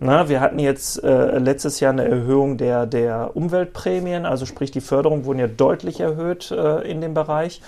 Na, 0.00 0.28
wir 0.28 0.40
hatten 0.40 0.60
jetzt 0.60 1.02
äh, 1.02 1.38
letztes 1.38 1.80
Jahr 1.80 1.92
eine 1.92 2.04
Erhöhung 2.04 2.56
der, 2.56 2.86
der 2.86 3.32
Umweltprämien, 3.34 4.26
also 4.26 4.46
sprich 4.46 4.70
die 4.70 4.80
Förderung 4.80 5.24
wurden 5.24 5.40
ja 5.40 5.48
deutlich 5.48 5.98
erhöht 5.98 6.52
äh, 6.52 6.88
in 6.88 7.00
dem 7.00 7.14
Bereich. 7.14 7.60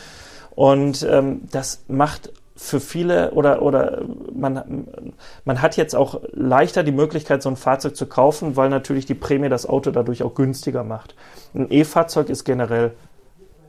Und 0.54 1.06
ähm, 1.08 1.42
das 1.50 1.82
macht 1.88 2.32
für 2.56 2.80
viele 2.80 3.30
oder, 3.30 3.62
oder 3.62 4.02
man, 4.32 4.86
man 5.44 5.62
hat 5.62 5.76
jetzt 5.76 5.96
auch 5.96 6.20
leichter 6.32 6.82
die 6.82 6.92
Möglichkeit, 6.92 7.42
so 7.42 7.48
ein 7.48 7.56
Fahrzeug 7.56 7.96
zu 7.96 8.06
kaufen, 8.06 8.56
weil 8.56 8.68
natürlich 8.68 9.06
die 9.06 9.14
Prämie 9.14 9.48
das 9.48 9.66
Auto 9.66 9.90
dadurch 9.90 10.22
auch 10.22 10.34
günstiger 10.34 10.84
macht. 10.84 11.14
Ein 11.54 11.68
E-Fahrzeug 11.70 12.28
ist 12.28 12.44
generell 12.44 12.92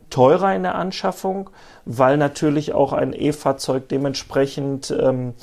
teurer 0.09 0.53
in 0.53 0.63
der 0.63 0.75
Anschaffung, 0.75 1.49
weil 1.85 2.17
natürlich 2.17 2.73
auch 2.73 2.91
ein 2.91 3.13
E-Fahrzeug 3.13 3.87
dementsprechend 3.87 4.91
ähm, 4.91 5.35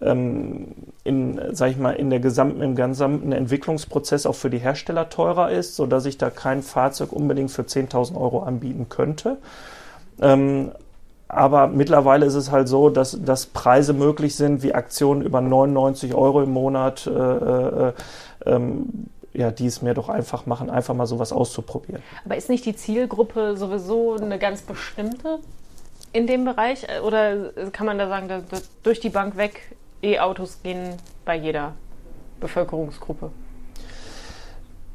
ähm, 0.00 0.74
in, 1.04 1.40
sag 1.52 1.70
ich 1.70 1.76
mal, 1.76 1.92
in 1.92 2.10
der 2.10 2.20
gesamten, 2.20 2.62
im 2.62 2.74
gesamten 2.74 3.32
Entwicklungsprozess 3.32 4.26
auch 4.26 4.34
für 4.34 4.50
die 4.50 4.58
Hersteller 4.58 5.08
teurer 5.08 5.50
ist, 5.50 5.76
sodass 5.76 6.06
ich 6.06 6.18
da 6.18 6.30
kein 6.30 6.62
Fahrzeug 6.62 7.12
unbedingt 7.12 7.50
für 7.50 7.62
10.000 7.62 8.16
Euro 8.16 8.42
anbieten 8.42 8.88
könnte. 8.88 9.38
Ähm, 10.20 10.72
aber 11.34 11.66
mittlerweile 11.68 12.26
ist 12.26 12.34
es 12.34 12.50
halt 12.50 12.68
so, 12.68 12.90
dass, 12.90 13.18
dass 13.22 13.46
Preise 13.46 13.92
möglich 13.92 14.36
sind, 14.36 14.62
wie 14.62 14.74
Aktionen 14.74 15.22
über 15.22 15.40
99 15.40 16.14
Euro 16.14 16.42
im 16.42 16.50
Monat, 16.50 17.06
äh, 17.06 17.10
äh, 17.10 17.92
ähm, 18.46 19.08
ja, 19.32 19.50
die 19.50 19.66
es 19.66 19.82
mir 19.82 19.94
doch 19.94 20.08
einfach 20.08 20.46
machen, 20.46 20.70
einfach 20.70 20.94
mal 20.94 21.06
sowas 21.06 21.32
auszuprobieren. 21.32 22.02
Aber 22.24 22.36
ist 22.36 22.48
nicht 22.48 22.64
die 22.66 22.76
Zielgruppe 22.76 23.56
sowieso 23.56 24.14
eine 24.14 24.38
ganz 24.38 24.62
bestimmte 24.62 25.40
in 26.12 26.26
dem 26.26 26.44
Bereich? 26.44 26.86
Oder 27.04 27.50
kann 27.72 27.86
man 27.86 27.98
da 27.98 28.08
sagen, 28.08 28.44
durch 28.82 29.00
die 29.00 29.10
Bank 29.10 29.36
weg 29.36 29.76
E-Autos 30.02 30.62
gehen 30.62 30.96
bei 31.24 31.36
jeder 31.36 31.72
Bevölkerungsgruppe. 32.40 33.30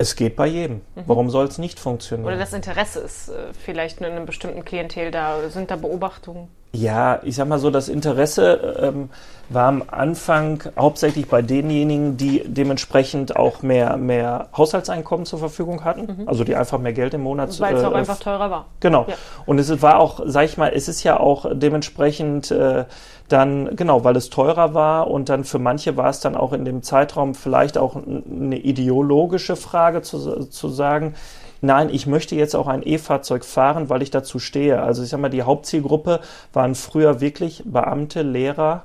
Es 0.02 0.16
geht 0.16 0.38
bei 0.38 0.48
jedem. 0.48 0.78
Mhm. 0.96 1.04
Warum 1.08 1.30
soll 1.30 1.46
es 1.46 1.58
nicht 1.58 1.78
funktionieren? 1.78 2.26
Oder 2.26 2.38
das 2.38 2.54
Interesse 2.54 3.02
ist 3.02 3.28
äh, 3.28 3.54
vielleicht 3.54 4.00
in 4.00 4.06
einem 4.06 4.26
bestimmten 4.26 4.64
Klientel 4.64 5.12
da. 5.12 5.50
Sind 5.50 5.70
da 5.72 5.76
Beobachtungen? 5.76 6.48
Ja, 6.72 7.20
ich 7.24 7.36
sag 7.36 7.48
mal 7.48 7.58
so, 7.58 7.72
das 7.72 7.90
Interesse 7.90 8.78
ähm, 8.80 9.10
war 9.50 9.68
am 9.68 9.84
Anfang 9.90 10.64
hauptsächlich 10.78 11.28
bei 11.28 11.42
denjenigen, 11.42 12.16
die 12.16 12.44
dementsprechend 12.46 13.36
auch 13.36 13.64
mehr, 13.64 13.98
mehr 13.98 14.50
Haushaltseinkommen 14.56 15.26
zur 15.26 15.40
Verfügung 15.40 15.84
hatten, 15.84 16.22
mhm. 16.22 16.28
also 16.28 16.44
die 16.44 16.56
einfach 16.56 16.78
mehr 16.78 16.94
Geld 16.94 17.16
im 17.16 17.22
Monat. 17.22 17.60
Weil 17.60 17.76
es 17.76 17.82
äh, 17.82 17.86
auch 17.86 17.94
einfach 17.94 18.20
teurer 18.20 18.52
war. 18.52 18.66
Genau. 18.82 19.06
Ja. 19.08 19.16
Und 19.48 19.58
es 19.58 19.82
war 19.82 20.00
auch, 20.00 20.22
sag 20.26 20.46
ich 20.46 20.58
mal, 20.58 20.72
es 20.74 20.88
ist 20.88 21.04
ja 21.04 21.20
auch 21.20 21.48
dementsprechend 21.52 22.52
äh, 22.52 22.86
dann, 23.30 23.76
genau, 23.76 24.04
weil 24.04 24.16
es 24.16 24.30
teurer 24.30 24.76
war 24.76 25.10
und 25.10 25.30
dann 25.30 25.44
für 25.44 25.60
manche 25.60 25.98
war 25.98 26.10
es 26.10 26.20
dann 26.20 26.36
auch 26.36 26.54
in 26.54 26.66
dem 26.66 26.84
Zeitraum 26.84 27.34
vielleicht 27.34 27.80
auch 27.80 27.96
eine 27.96 28.58
ideologische 28.58 29.56
Frage 29.56 30.02
zu, 30.04 30.46
zu 30.46 30.70
sagen, 30.70 31.16
nein, 31.62 31.90
ich 31.90 32.08
möchte 32.08 32.36
jetzt 32.36 32.56
auch 32.56 32.68
ein 32.68 32.84
E-Fahrzeug 32.84 33.46
fahren, 33.46 33.90
weil 33.90 34.02
ich 34.02 34.12
dazu 34.12 34.40
stehe. 34.40 34.82
Also 34.82 35.04
ich 35.04 35.10
sag 35.10 35.20
mal, 35.20 35.30
die 35.30 35.44
Hauptzielgruppe 35.44 36.20
waren 36.54 36.76
früher 36.76 37.22
wirklich 37.22 37.64
Beamte, 37.66 38.22
Lehrer 38.22 38.84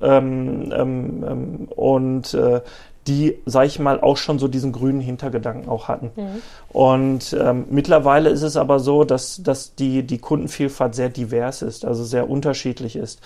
ähm, 0.00 0.72
ähm, 0.74 1.24
ähm 1.28 1.68
und 1.74 2.34
äh, 2.34 2.60
die, 3.06 3.38
sag 3.46 3.66
ich 3.66 3.78
mal, 3.78 4.00
auch 4.00 4.16
schon 4.16 4.38
so 4.38 4.46
diesen 4.46 4.72
grünen 4.72 5.00
Hintergedanken 5.00 5.68
auch 5.68 5.88
hatten. 5.88 6.10
Mhm. 6.14 6.42
Und 6.68 7.36
ähm, 7.40 7.64
mittlerweile 7.70 8.28
ist 8.28 8.42
es 8.42 8.56
aber 8.56 8.78
so, 8.78 9.04
dass, 9.04 9.42
dass 9.42 9.74
die, 9.74 10.02
die 10.02 10.18
Kundenvielfalt 10.18 10.94
sehr 10.94 11.08
divers 11.08 11.62
ist, 11.62 11.84
also 11.84 12.04
sehr 12.04 12.28
unterschiedlich 12.28 12.96
ist. 12.96 13.20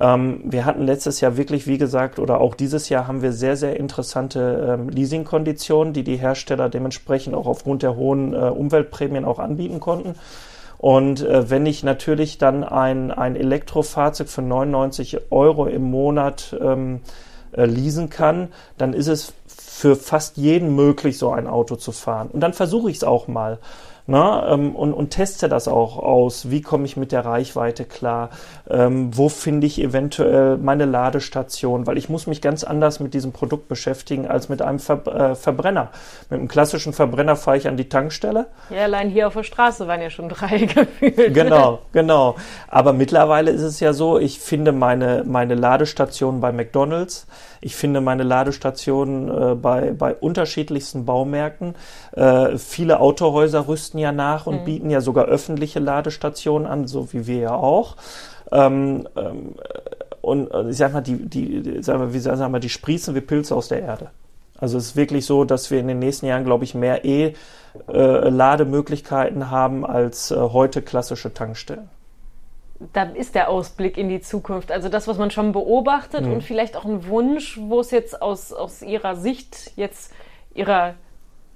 Ähm, 0.00 0.40
wir 0.44 0.64
hatten 0.64 0.84
letztes 0.84 1.20
Jahr 1.20 1.36
wirklich, 1.36 1.66
wie 1.66 1.78
gesagt, 1.78 2.18
oder 2.18 2.40
auch 2.40 2.54
dieses 2.54 2.88
Jahr 2.88 3.06
haben 3.06 3.20
wir 3.20 3.32
sehr, 3.32 3.56
sehr 3.56 3.78
interessante 3.78 4.76
ähm, 4.80 4.88
Leasingkonditionen, 4.88 5.92
die 5.92 6.04
die 6.04 6.16
Hersteller 6.16 6.70
dementsprechend 6.70 7.34
auch 7.34 7.46
aufgrund 7.46 7.82
der 7.82 7.96
hohen 7.96 8.32
äh, 8.32 8.36
Umweltprämien 8.36 9.26
auch 9.26 9.38
anbieten 9.38 9.78
konnten. 9.78 10.14
Und 10.78 11.20
äh, 11.20 11.50
wenn 11.50 11.66
ich 11.66 11.82
natürlich 11.82 12.38
dann 12.38 12.64
ein, 12.64 13.10
ein 13.10 13.36
Elektrofahrzeug 13.36 14.28
für 14.28 14.42
99 14.42 15.30
Euro 15.30 15.66
im 15.66 15.82
Monat 15.82 16.56
ähm, 16.60 17.00
äh, 17.52 17.64
leasen 17.64 18.10
kann, 18.10 18.48
dann 18.76 18.92
ist 18.92 19.08
es 19.08 19.32
für 19.46 19.96
fast 19.96 20.36
jeden 20.36 20.74
möglich, 20.74 21.18
so 21.18 21.30
ein 21.30 21.46
Auto 21.46 21.76
zu 21.76 21.92
fahren. 21.92 22.28
Und 22.28 22.40
dann 22.40 22.52
versuche 22.52 22.90
ich 22.90 22.98
es 22.98 23.04
auch 23.04 23.28
mal. 23.28 23.58
Ne, 24.10 24.42
ähm, 24.48 24.74
und, 24.74 24.94
und 24.94 25.10
teste 25.10 25.50
das 25.50 25.68
auch 25.68 25.98
aus. 25.98 26.50
Wie 26.50 26.62
komme 26.62 26.86
ich 26.86 26.96
mit 26.96 27.12
der 27.12 27.26
Reichweite 27.26 27.84
klar? 27.84 28.30
Ähm, 28.66 29.14
wo 29.14 29.28
finde 29.28 29.66
ich 29.66 29.78
eventuell 29.78 30.56
meine 30.56 30.86
Ladestation? 30.86 31.86
Weil 31.86 31.98
ich 31.98 32.08
muss 32.08 32.26
mich 32.26 32.40
ganz 32.40 32.64
anders 32.64 33.00
mit 33.00 33.12
diesem 33.12 33.32
Produkt 33.32 33.68
beschäftigen 33.68 34.26
als 34.26 34.48
mit 34.48 34.62
einem 34.62 34.78
Ver 34.78 35.06
äh, 35.06 35.34
Verbrenner. 35.34 35.90
Mit 36.30 36.38
einem 36.38 36.48
klassischen 36.48 36.94
Verbrenner 36.94 37.36
fahre 37.36 37.58
ich 37.58 37.68
an 37.68 37.76
die 37.76 37.90
Tankstelle. 37.90 38.46
Ja, 38.70 38.84
allein 38.84 39.10
hier 39.10 39.26
auf 39.26 39.34
der 39.34 39.42
Straße 39.42 39.86
waren 39.86 40.00
ja 40.00 40.08
schon 40.08 40.30
drei 40.30 40.58
gefühlt. 41.00 41.34
Genau, 41.34 41.80
genau. 41.92 42.36
Aber 42.68 42.94
mittlerweile 42.94 43.50
ist 43.50 43.60
es 43.60 43.78
ja 43.78 43.92
so, 43.92 44.18
ich 44.18 44.40
finde 44.40 44.72
meine, 44.72 45.24
meine 45.26 45.54
Ladestation 45.54 46.40
bei 46.40 46.50
McDonalds. 46.50 47.26
Ich 47.60 47.76
finde 47.76 48.00
meine 48.00 48.22
Ladestationen 48.22 49.28
äh, 49.28 49.54
bei, 49.54 49.92
bei 49.92 50.14
unterschiedlichsten 50.14 51.04
Baumärkten. 51.04 51.74
Äh, 52.12 52.56
viele 52.58 53.00
Autohäuser 53.00 53.68
rüsten 53.68 53.98
ja 53.98 54.12
nach 54.12 54.46
und 54.46 54.60
mhm. 54.60 54.64
bieten 54.64 54.88
ja 54.90 55.00
sogar 55.00 55.24
öffentliche 55.26 55.80
Ladestationen 55.80 56.68
an, 56.68 56.86
so 56.86 57.12
wie 57.12 57.26
wir 57.26 57.38
ja 57.38 57.54
auch. 57.54 57.96
Ähm, 58.52 59.08
ähm, 59.16 59.56
und 60.20 60.52
äh, 60.52 60.68
ich 60.70 60.76
sag 60.76 60.92
mal, 60.92 61.00
die, 61.00 61.28
die, 61.28 61.82
sag 61.82 61.98
mal, 61.98 62.14
wie 62.14 62.18
sagen 62.18 62.52
wir, 62.52 62.60
die 62.60 62.68
sprießen 62.68 63.12
wie 63.14 63.20
Pilze 63.20 63.56
aus 63.56 63.68
der 63.68 63.82
Erde. 63.82 64.10
Also 64.58 64.78
es 64.78 64.86
ist 64.86 64.96
wirklich 64.96 65.26
so, 65.26 65.44
dass 65.44 65.70
wir 65.70 65.78
in 65.78 65.86
den 65.88 66.00
nächsten 66.00 66.26
Jahren, 66.26 66.44
glaube 66.44 66.64
ich, 66.64 66.74
mehr 66.74 67.04
E-Lademöglichkeiten 67.04 69.50
haben 69.50 69.86
als 69.86 70.30
äh, 70.30 70.36
heute 70.36 70.82
klassische 70.82 71.32
Tankstellen 71.32 71.88
da 72.92 73.02
ist 73.02 73.34
der 73.34 73.48
Ausblick 73.48 73.98
in 73.98 74.08
die 74.08 74.20
Zukunft. 74.20 74.70
Also 74.70 74.88
das, 74.88 75.08
was 75.08 75.18
man 75.18 75.30
schon 75.30 75.52
beobachtet 75.52 76.24
mhm. 76.24 76.34
und 76.34 76.44
vielleicht 76.44 76.76
auch 76.76 76.84
ein 76.84 77.06
Wunsch, 77.08 77.58
wo 77.60 77.80
es 77.80 77.90
jetzt 77.90 78.22
aus, 78.22 78.52
aus 78.52 78.82
Ihrer 78.82 79.16
Sicht, 79.16 79.72
jetzt 79.76 80.12
Ihrer 80.54 80.94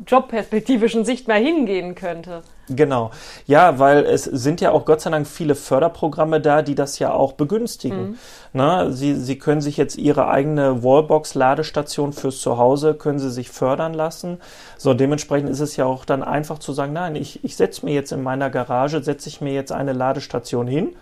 jobperspektivischen 0.04 1.04
Sicht 1.04 1.28
mal 1.28 1.40
hingehen 1.40 1.94
könnte. 1.94 2.42
Genau. 2.68 3.10
Ja, 3.46 3.78
weil 3.78 4.04
es 4.04 4.24
sind 4.24 4.60
ja 4.60 4.72
auch 4.72 4.84
Gott 4.84 5.00
sei 5.00 5.10
Dank 5.10 5.28
viele 5.28 5.54
Förderprogramme 5.54 6.40
da, 6.40 6.62
die 6.62 6.74
das 6.74 6.98
ja 6.98 7.12
auch 7.12 7.32
begünstigen. 7.32 8.10
Mhm. 8.10 8.18
Na, 8.52 8.90
Sie, 8.90 9.14
Sie 9.14 9.38
können 9.38 9.60
sich 9.60 9.76
jetzt 9.76 9.96
Ihre 9.96 10.28
eigene 10.28 10.82
Wallbox-Ladestation 10.82 12.12
fürs 12.12 12.40
Zuhause, 12.40 12.94
können 12.94 13.18
Sie 13.18 13.30
sich 13.30 13.50
fördern 13.50 13.94
lassen. 13.94 14.40
So, 14.76 14.94
dementsprechend 14.94 15.50
ist 15.50 15.60
es 15.60 15.76
ja 15.76 15.84
auch 15.84 16.04
dann 16.04 16.24
einfach 16.24 16.58
zu 16.58 16.72
sagen, 16.72 16.92
nein, 16.92 17.14
ich, 17.14 17.44
ich 17.44 17.56
setze 17.56 17.84
mir 17.84 17.94
jetzt 17.94 18.10
in 18.10 18.22
meiner 18.22 18.50
Garage, 18.50 19.02
setze 19.02 19.28
ich 19.28 19.40
mir 19.40 19.52
jetzt 19.52 19.70
eine 19.70 19.92
Ladestation 19.92 20.66
hin 20.66 20.96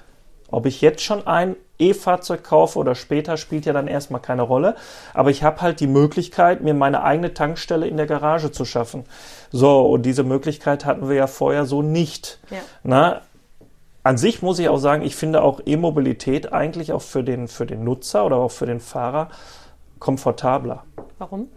ob 0.51 0.67
ich 0.67 0.81
jetzt 0.81 1.03
schon 1.03 1.27
ein 1.27 1.57
E-Fahrzeug 1.79 2.45
kaufe 2.45 2.79
oder 2.79 2.95
später, 2.95 3.37
spielt 3.37 3.67
ja 3.67 3.73
dann 3.73 3.89
erstmal 3.89 4.21
keine 4.21 4.43
Rolle. 4.43 4.77
Aber 5.15 5.31
ich 5.31 5.43
habe 5.43 5.61
halt 5.63 5.81
die 5.81 5.87
Möglichkeit, 5.87 6.63
mir 6.63 6.75
meine 6.75 7.03
eigene 7.03 7.35
Tankstelle 7.35 7.87
in 7.87 7.97
der 7.97 8.07
Garage 8.07 8.53
zu 8.53 8.65
schaffen. 8.65 9.05
So, 9.51 9.81
und 9.87 10.03
diese 10.03 10.23
Möglichkeit 10.23 10.85
hatten 10.85 11.09
wir 11.09 11.17
ja 11.17 11.27
vorher 11.27 11.65
so 11.65 11.83
nicht. 11.83 12.39
Ja. 12.51 12.59
Na, 12.83 13.23
an 14.03 14.17
sich 14.17 14.43
muss 14.43 14.59
ich 14.59 14.69
auch 14.69 14.79
sagen, 14.79 15.03
ich 15.03 15.17
finde 15.17 15.43
auch 15.43 15.61
E-Mobilität 15.65 16.53
eigentlich 16.53 16.93
auch 16.93 17.03
für 17.03 17.23
den, 17.23 17.49
für 17.49 17.67
den 17.67 17.85
Nutzer 17.85 18.25
oder 18.25 18.37
auch 18.37 18.51
für 18.51 18.67
den 18.67 18.81
Fahrer 18.81 19.29
komfortabler. 19.99 20.85
Warum? 21.19 21.49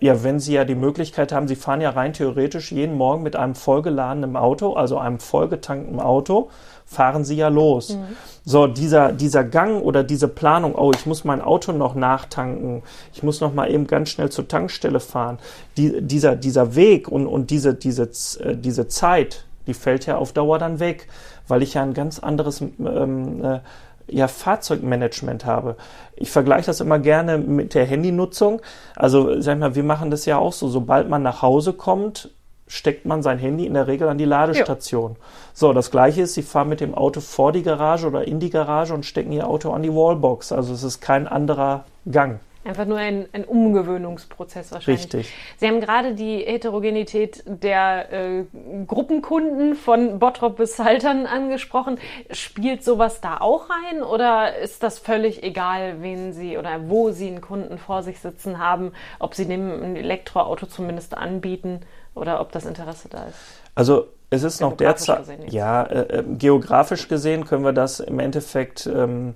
Ja, 0.00 0.22
wenn 0.22 0.38
Sie 0.38 0.52
ja 0.52 0.64
die 0.64 0.76
Möglichkeit 0.76 1.32
haben, 1.32 1.48
Sie 1.48 1.56
fahren 1.56 1.80
ja 1.80 1.90
rein 1.90 2.12
theoretisch 2.12 2.70
jeden 2.70 2.96
Morgen 2.96 3.22
mit 3.24 3.34
einem 3.34 3.56
vollgeladenen 3.56 4.36
Auto, 4.36 4.74
also 4.74 4.98
einem 4.98 5.18
vollgetankten 5.18 5.98
Auto, 5.98 6.50
fahren 6.86 7.24
Sie 7.24 7.34
ja 7.36 7.48
los. 7.48 7.96
Mhm. 7.96 8.16
So, 8.44 8.66
dieser, 8.68 9.12
dieser 9.12 9.42
Gang 9.42 9.82
oder 9.82 10.04
diese 10.04 10.28
Planung, 10.28 10.74
oh, 10.76 10.92
ich 10.94 11.04
muss 11.04 11.24
mein 11.24 11.40
Auto 11.40 11.72
noch 11.72 11.96
nachtanken, 11.96 12.82
ich 13.12 13.22
muss 13.24 13.40
noch 13.40 13.52
mal 13.52 13.70
eben 13.70 13.88
ganz 13.88 14.10
schnell 14.10 14.30
zur 14.30 14.46
Tankstelle 14.46 15.00
fahren, 15.00 15.38
die, 15.76 16.00
dieser, 16.00 16.36
dieser 16.36 16.76
Weg 16.76 17.08
und, 17.08 17.26
und 17.26 17.50
diese, 17.50 17.74
diese, 17.74 18.04
äh, 18.40 18.56
diese 18.56 18.86
Zeit, 18.86 19.46
die 19.66 19.74
fällt 19.74 20.06
ja 20.06 20.16
auf 20.16 20.32
Dauer 20.32 20.58
dann 20.58 20.78
weg, 20.78 21.08
weil 21.48 21.62
ich 21.62 21.74
ja 21.74 21.82
ein 21.82 21.92
ganz 21.92 22.20
anderes 22.20 22.60
ähm, 22.60 23.44
äh, 23.44 23.60
ja, 24.08 24.28
Fahrzeugmanagement 24.28 25.44
habe. 25.44 25.76
Ich 26.16 26.30
vergleiche 26.30 26.66
das 26.66 26.80
immer 26.80 26.98
gerne 26.98 27.38
mit 27.38 27.74
der 27.74 27.84
Handynutzung. 27.84 28.60
Also, 28.96 29.40
sag 29.40 29.54
ich 29.54 29.60
mal, 29.60 29.74
wir 29.74 29.84
machen 29.84 30.10
das 30.10 30.24
ja 30.26 30.38
auch 30.38 30.52
so. 30.52 30.68
Sobald 30.68 31.08
man 31.08 31.22
nach 31.22 31.42
Hause 31.42 31.72
kommt, 31.72 32.30
steckt 32.66 33.06
man 33.06 33.22
sein 33.22 33.38
Handy 33.38 33.66
in 33.66 33.74
der 33.74 33.86
Regel 33.86 34.08
an 34.08 34.18
die 34.18 34.24
Ladestation. 34.24 35.12
Ja. 35.12 35.24
So, 35.54 35.72
das 35.72 35.90
gleiche 35.90 36.22
ist, 36.22 36.34
Sie 36.34 36.42
fahren 36.42 36.68
mit 36.68 36.80
dem 36.80 36.94
Auto 36.94 37.20
vor 37.20 37.52
die 37.52 37.62
Garage 37.62 38.06
oder 38.06 38.26
in 38.26 38.40
die 38.40 38.50
Garage 38.50 38.94
und 38.94 39.06
stecken 39.06 39.32
Ihr 39.32 39.48
Auto 39.48 39.72
an 39.72 39.82
die 39.82 39.92
Wallbox. 39.92 40.52
Also 40.52 40.74
es 40.74 40.82
ist 40.82 41.00
kein 41.00 41.26
anderer 41.26 41.84
Gang. 42.10 42.40
Einfach 42.68 42.84
nur 42.84 42.98
ein, 42.98 43.26
ein 43.32 43.44
Umgewöhnungsprozess 43.44 44.72
wahrscheinlich. 44.72 45.04
Richtig. 45.04 45.32
Sie 45.56 45.66
haben 45.66 45.80
gerade 45.80 46.14
die 46.14 46.40
Heterogenität 46.40 47.42
der 47.46 48.12
äh, 48.12 48.44
Gruppenkunden 48.86 49.74
von 49.74 50.18
Bottrop 50.18 50.58
bis 50.58 50.76
Saltern 50.76 51.24
angesprochen. 51.24 51.98
Spielt 52.30 52.84
sowas 52.84 53.22
da 53.22 53.38
auch 53.38 53.70
rein 53.70 54.02
oder 54.02 54.58
ist 54.58 54.82
das 54.82 54.98
völlig 54.98 55.42
egal, 55.42 56.02
wen 56.02 56.34
Sie 56.34 56.58
oder 56.58 56.90
wo 56.90 57.10
Sie 57.10 57.28
einen 57.28 57.40
Kunden 57.40 57.78
vor 57.78 58.02
sich 58.02 58.20
sitzen 58.20 58.58
haben, 58.58 58.92
ob 59.18 59.34
Sie 59.34 59.46
dem 59.46 59.82
ein 59.82 59.96
Elektroauto 59.96 60.66
zumindest 60.66 61.16
anbieten 61.16 61.80
oder 62.14 62.38
ob 62.38 62.52
das 62.52 62.66
Interesse 62.66 63.08
da 63.08 63.24
ist? 63.24 63.38
Also 63.74 64.08
es 64.28 64.42
ist 64.42 64.60
noch 64.60 64.76
derzeit, 64.76 65.24
ja, 65.50 65.84
äh, 65.84 66.18
äh, 66.18 66.22
geografisch 66.22 67.08
gesehen 67.08 67.46
können 67.46 67.64
wir 67.64 67.72
das 67.72 68.00
im 68.00 68.18
Endeffekt 68.18 68.86
ähm, 68.86 69.32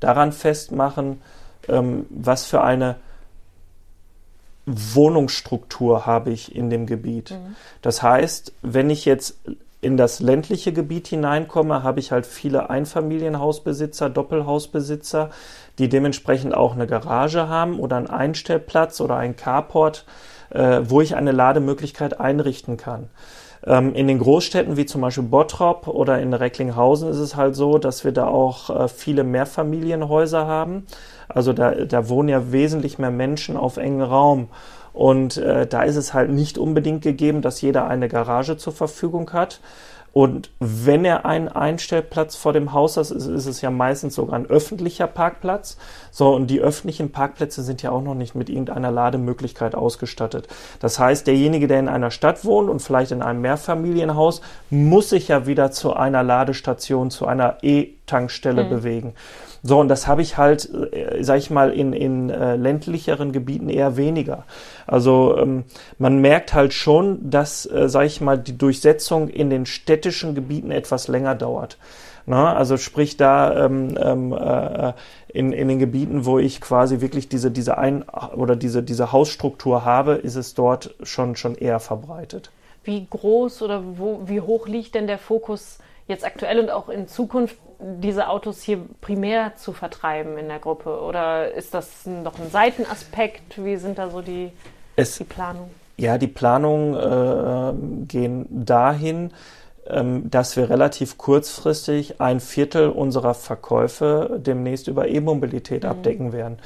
daran 0.00 0.32
festmachen, 0.32 1.22
ähm, 1.68 2.06
was 2.10 2.44
für 2.44 2.62
eine 2.62 2.96
Wohnungsstruktur 4.66 6.06
habe 6.06 6.30
ich 6.30 6.54
in 6.54 6.70
dem 6.70 6.86
Gebiet. 6.86 7.32
Mhm. 7.32 7.56
Das 7.82 8.02
heißt, 8.02 8.52
wenn 8.62 8.90
ich 8.90 9.04
jetzt 9.04 9.38
in 9.80 9.96
das 9.96 10.20
ländliche 10.20 10.72
Gebiet 10.72 11.08
hineinkomme, 11.08 11.82
habe 11.82 11.98
ich 11.98 12.12
halt 12.12 12.24
viele 12.24 12.70
Einfamilienhausbesitzer, 12.70 14.08
Doppelhausbesitzer, 14.10 15.30
die 15.78 15.88
dementsprechend 15.88 16.54
auch 16.54 16.74
eine 16.74 16.86
Garage 16.86 17.48
haben 17.48 17.80
oder 17.80 17.96
einen 17.96 18.06
Einstellplatz 18.06 19.00
oder 19.00 19.16
einen 19.16 19.34
Carport, 19.34 20.06
äh, 20.50 20.82
wo 20.84 21.00
ich 21.00 21.16
eine 21.16 21.32
Lademöglichkeit 21.32 22.20
einrichten 22.20 22.76
kann. 22.76 23.08
Ähm, 23.64 23.94
in 23.94 24.06
den 24.06 24.20
Großstädten 24.20 24.76
wie 24.76 24.86
zum 24.86 25.00
Beispiel 25.00 25.24
Bottrop 25.24 25.88
oder 25.88 26.20
in 26.20 26.32
Recklinghausen 26.32 27.08
ist 27.08 27.18
es 27.18 27.34
halt 27.34 27.56
so, 27.56 27.78
dass 27.78 28.04
wir 28.04 28.12
da 28.12 28.26
auch 28.26 28.70
äh, 28.70 28.88
viele 28.88 29.24
Mehrfamilienhäuser 29.24 30.46
haben. 30.46 30.86
Also 31.34 31.52
da, 31.52 31.72
da 31.84 32.08
wohnen 32.08 32.28
ja 32.28 32.52
wesentlich 32.52 32.98
mehr 32.98 33.10
Menschen 33.10 33.56
auf 33.56 33.76
engen 33.76 34.02
Raum. 34.02 34.48
Und 34.92 35.38
äh, 35.38 35.66
da 35.66 35.82
ist 35.82 35.96
es 35.96 36.12
halt 36.12 36.30
nicht 36.30 36.58
unbedingt 36.58 37.02
gegeben, 37.02 37.42
dass 37.42 37.60
jeder 37.60 37.86
eine 37.86 38.08
Garage 38.08 38.56
zur 38.56 38.72
Verfügung 38.72 39.32
hat. 39.32 39.60
Und 40.12 40.50
wenn 40.60 41.06
er 41.06 41.24
einen 41.24 41.48
Einstellplatz 41.48 42.36
vor 42.36 42.52
dem 42.52 42.74
Haus 42.74 42.98
hat, 42.98 43.10
ist, 43.10 43.26
ist, 43.26 43.46
es 43.46 43.62
ja 43.62 43.70
meistens 43.70 44.14
sogar 44.14 44.38
ein 44.38 44.44
öffentlicher 44.44 45.06
Parkplatz. 45.06 45.78
So, 46.10 46.34
und 46.34 46.48
die 46.48 46.60
öffentlichen 46.60 47.12
Parkplätze 47.12 47.62
sind 47.62 47.80
ja 47.80 47.92
auch 47.92 48.02
noch 48.02 48.14
nicht 48.14 48.34
mit 48.34 48.50
irgendeiner 48.50 48.90
Lademöglichkeit 48.90 49.74
ausgestattet. 49.74 50.48
Das 50.80 50.98
heißt, 50.98 51.26
derjenige, 51.26 51.66
der 51.66 51.80
in 51.80 51.88
einer 51.88 52.10
Stadt 52.10 52.44
wohnt 52.44 52.68
und 52.68 52.80
vielleicht 52.80 53.10
in 53.10 53.22
einem 53.22 53.40
Mehrfamilienhaus, 53.40 54.42
muss 54.68 55.08
sich 55.08 55.28
ja 55.28 55.46
wieder 55.46 55.70
zu 55.70 55.94
einer 55.94 56.22
Ladestation, 56.22 57.10
zu 57.10 57.26
einer 57.26 57.56
E-Tankstelle 58.06 58.64
mhm. 58.64 58.68
bewegen. 58.68 59.14
So, 59.62 59.78
und 59.78 59.88
das 59.88 60.06
habe 60.06 60.22
ich 60.22 60.36
halt, 60.38 60.68
äh, 60.92 61.22
sag 61.22 61.38
ich 61.38 61.50
mal, 61.50 61.72
in, 61.72 61.92
in 61.92 62.30
äh, 62.30 62.56
ländlicheren 62.56 63.32
Gebieten 63.32 63.68
eher 63.68 63.96
weniger. 63.96 64.44
Also 64.86 65.36
ähm, 65.38 65.64
man 65.98 66.20
merkt 66.20 66.52
halt 66.52 66.74
schon, 66.74 67.30
dass, 67.30 67.66
äh, 67.66 67.88
sag 67.88 68.06
ich 68.06 68.20
mal, 68.20 68.38
die 68.38 68.58
Durchsetzung 68.58 69.28
in 69.28 69.50
den 69.50 69.66
städtischen 69.66 70.34
Gebieten 70.34 70.70
etwas 70.70 71.08
länger 71.08 71.34
dauert. 71.34 71.78
Na, 72.24 72.54
also 72.54 72.76
sprich 72.76 73.16
da 73.16 73.64
ähm, 73.64 73.98
ähm, 74.00 74.32
äh, 74.32 74.92
in, 75.28 75.52
in 75.52 75.66
den 75.66 75.80
Gebieten, 75.80 76.24
wo 76.24 76.38
ich 76.38 76.60
quasi 76.60 77.00
wirklich 77.00 77.28
diese, 77.28 77.50
diese 77.50 77.78
Ein- 77.78 78.04
oder 78.36 78.54
diese, 78.54 78.82
diese 78.82 79.10
Hausstruktur 79.10 79.84
habe, 79.84 80.14
ist 80.14 80.36
es 80.36 80.54
dort 80.54 80.94
schon, 81.02 81.34
schon 81.34 81.56
eher 81.56 81.80
verbreitet. 81.80 82.52
Wie 82.84 83.06
groß 83.08 83.62
oder 83.62 83.82
wo, 83.96 84.22
wie 84.26 84.40
hoch 84.40 84.68
liegt 84.68 84.94
denn 84.94 85.08
der 85.08 85.18
Fokus 85.18 85.78
jetzt 86.06 86.24
aktuell 86.24 86.60
und 86.60 86.70
auch 86.70 86.88
in 86.88 87.08
Zukunft 87.08 87.56
diese 87.82 88.28
Autos 88.28 88.62
hier 88.62 88.78
primär 89.00 89.56
zu 89.56 89.72
vertreiben 89.72 90.38
in 90.38 90.48
der 90.48 90.58
Gruppe? 90.58 91.00
Oder 91.00 91.52
ist 91.52 91.74
das 91.74 92.06
noch 92.06 92.38
ein 92.38 92.50
Seitenaspekt? 92.50 93.64
Wie 93.64 93.76
sind 93.76 93.98
da 93.98 94.10
so 94.10 94.20
die, 94.20 94.50
es, 94.96 95.18
die 95.18 95.24
Planungen? 95.24 95.70
Ja, 95.96 96.18
die 96.18 96.28
Planungen 96.28 96.94
äh, 96.94 98.06
gehen 98.06 98.46
dahin, 98.64 99.32
ähm, 99.86 100.30
dass 100.30 100.56
wir 100.56 100.70
relativ 100.70 101.18
kurzfristig 101.18 102.20
ein 102.20 102.40
Viertel 102.40 102.88
unserer 102.88 103.34
Verkäufe 103.34 104.40
demnächst 104.40 104.88
über 104.88 105.08
E-Mobilität 105.08 105.82
mhm. 105.82 105.88
abdecken 105.88 106.32
werden. 106.32 106.58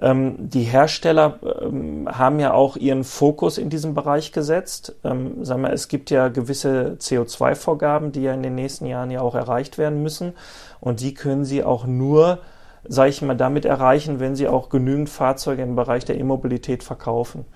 Ähm, 0.00 0.34
die 0.38 0.62
Hersteller 0.62 1.38
ähm, 1.62 2.08
haben 2.10 2.38
ja 2.38 2.52
auch 2.52 2.76
ihren 2.76 3.04
Fokus 3.04 3.56
in 3.56 3.70
diesem 3.70 3.94
Bereich 3.94 4.32
gesetzt. 4.32 4.94
Ähm, 5.04 5.44
sagen 5.44 5.62
wir, 5.62 5.72
es 5.72 5.88
gibt 5.88 6.10
ja 6.10 6.28
gewisse 6.28 6.96
CO2-Vorgaben, 7.00 8.12
die 8.12 8.22
ja 8.22 8.34
in 8.34 8.42
den 8.42 8.54
nächsten 8.54 8.86
Jahren 8.86 9.10
ja 9.10 9.22
auch 9.22 9.34
erreicht 9.34 9.78
werden 9.78 10.02
müssen. 10.02 10.34
Und 10.80 11.00
die 11.00 11.14
können 11.14 11.44
sie 11.44 11.64
auch 11.64 11.86
nur, 11.86 12.40
sage 12.86 13.08
ich 13.08 13.22
mal, 13.22 13.36
damit 13.36 13.64
erreichen, 13.64 14.20
wenn 14.20 14.36
sie 14.36 14.48
auch 14.48 14.68
genügend 14.68 15.08
Fahrzeuge 15.08 15.62
im 15.62 15.76
Bereich 15.76 16.04
der 16.04 16.18
E-Mobilität 16.18 16.82
verkaufen. 16.82 17.46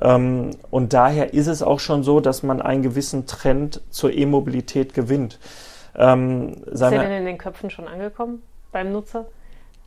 Ähm, 0.00 0.50
und 0.70 0.92
daher 0.92 1.34
ist 1.34 1.48
es 1.48 1.62
auch 1.62 1.80
schon 1.80 2.04
so, 2.04 2.20
dass 2.20 2.44
man 2.44 2.62
einen 2.62 2.82
gewissen 2.82 3.26
Trend 3.26 3.80
zur 3.90 4.12
E-Mobilität 4.12 4.94
gewinnt. 4.94 5.40
Ähm, 5.96 6.62
ist 6.64 6.80
der 6.80 6.90
denn 6.90 7.12
in 7.12 7.24
den 7.24 7.38
Köpfen 7.38 7.70
schon 7.70 7.88
angekommen 7.88 8.42
beim 8.70 8.92
Nutzer? 8.92 9.26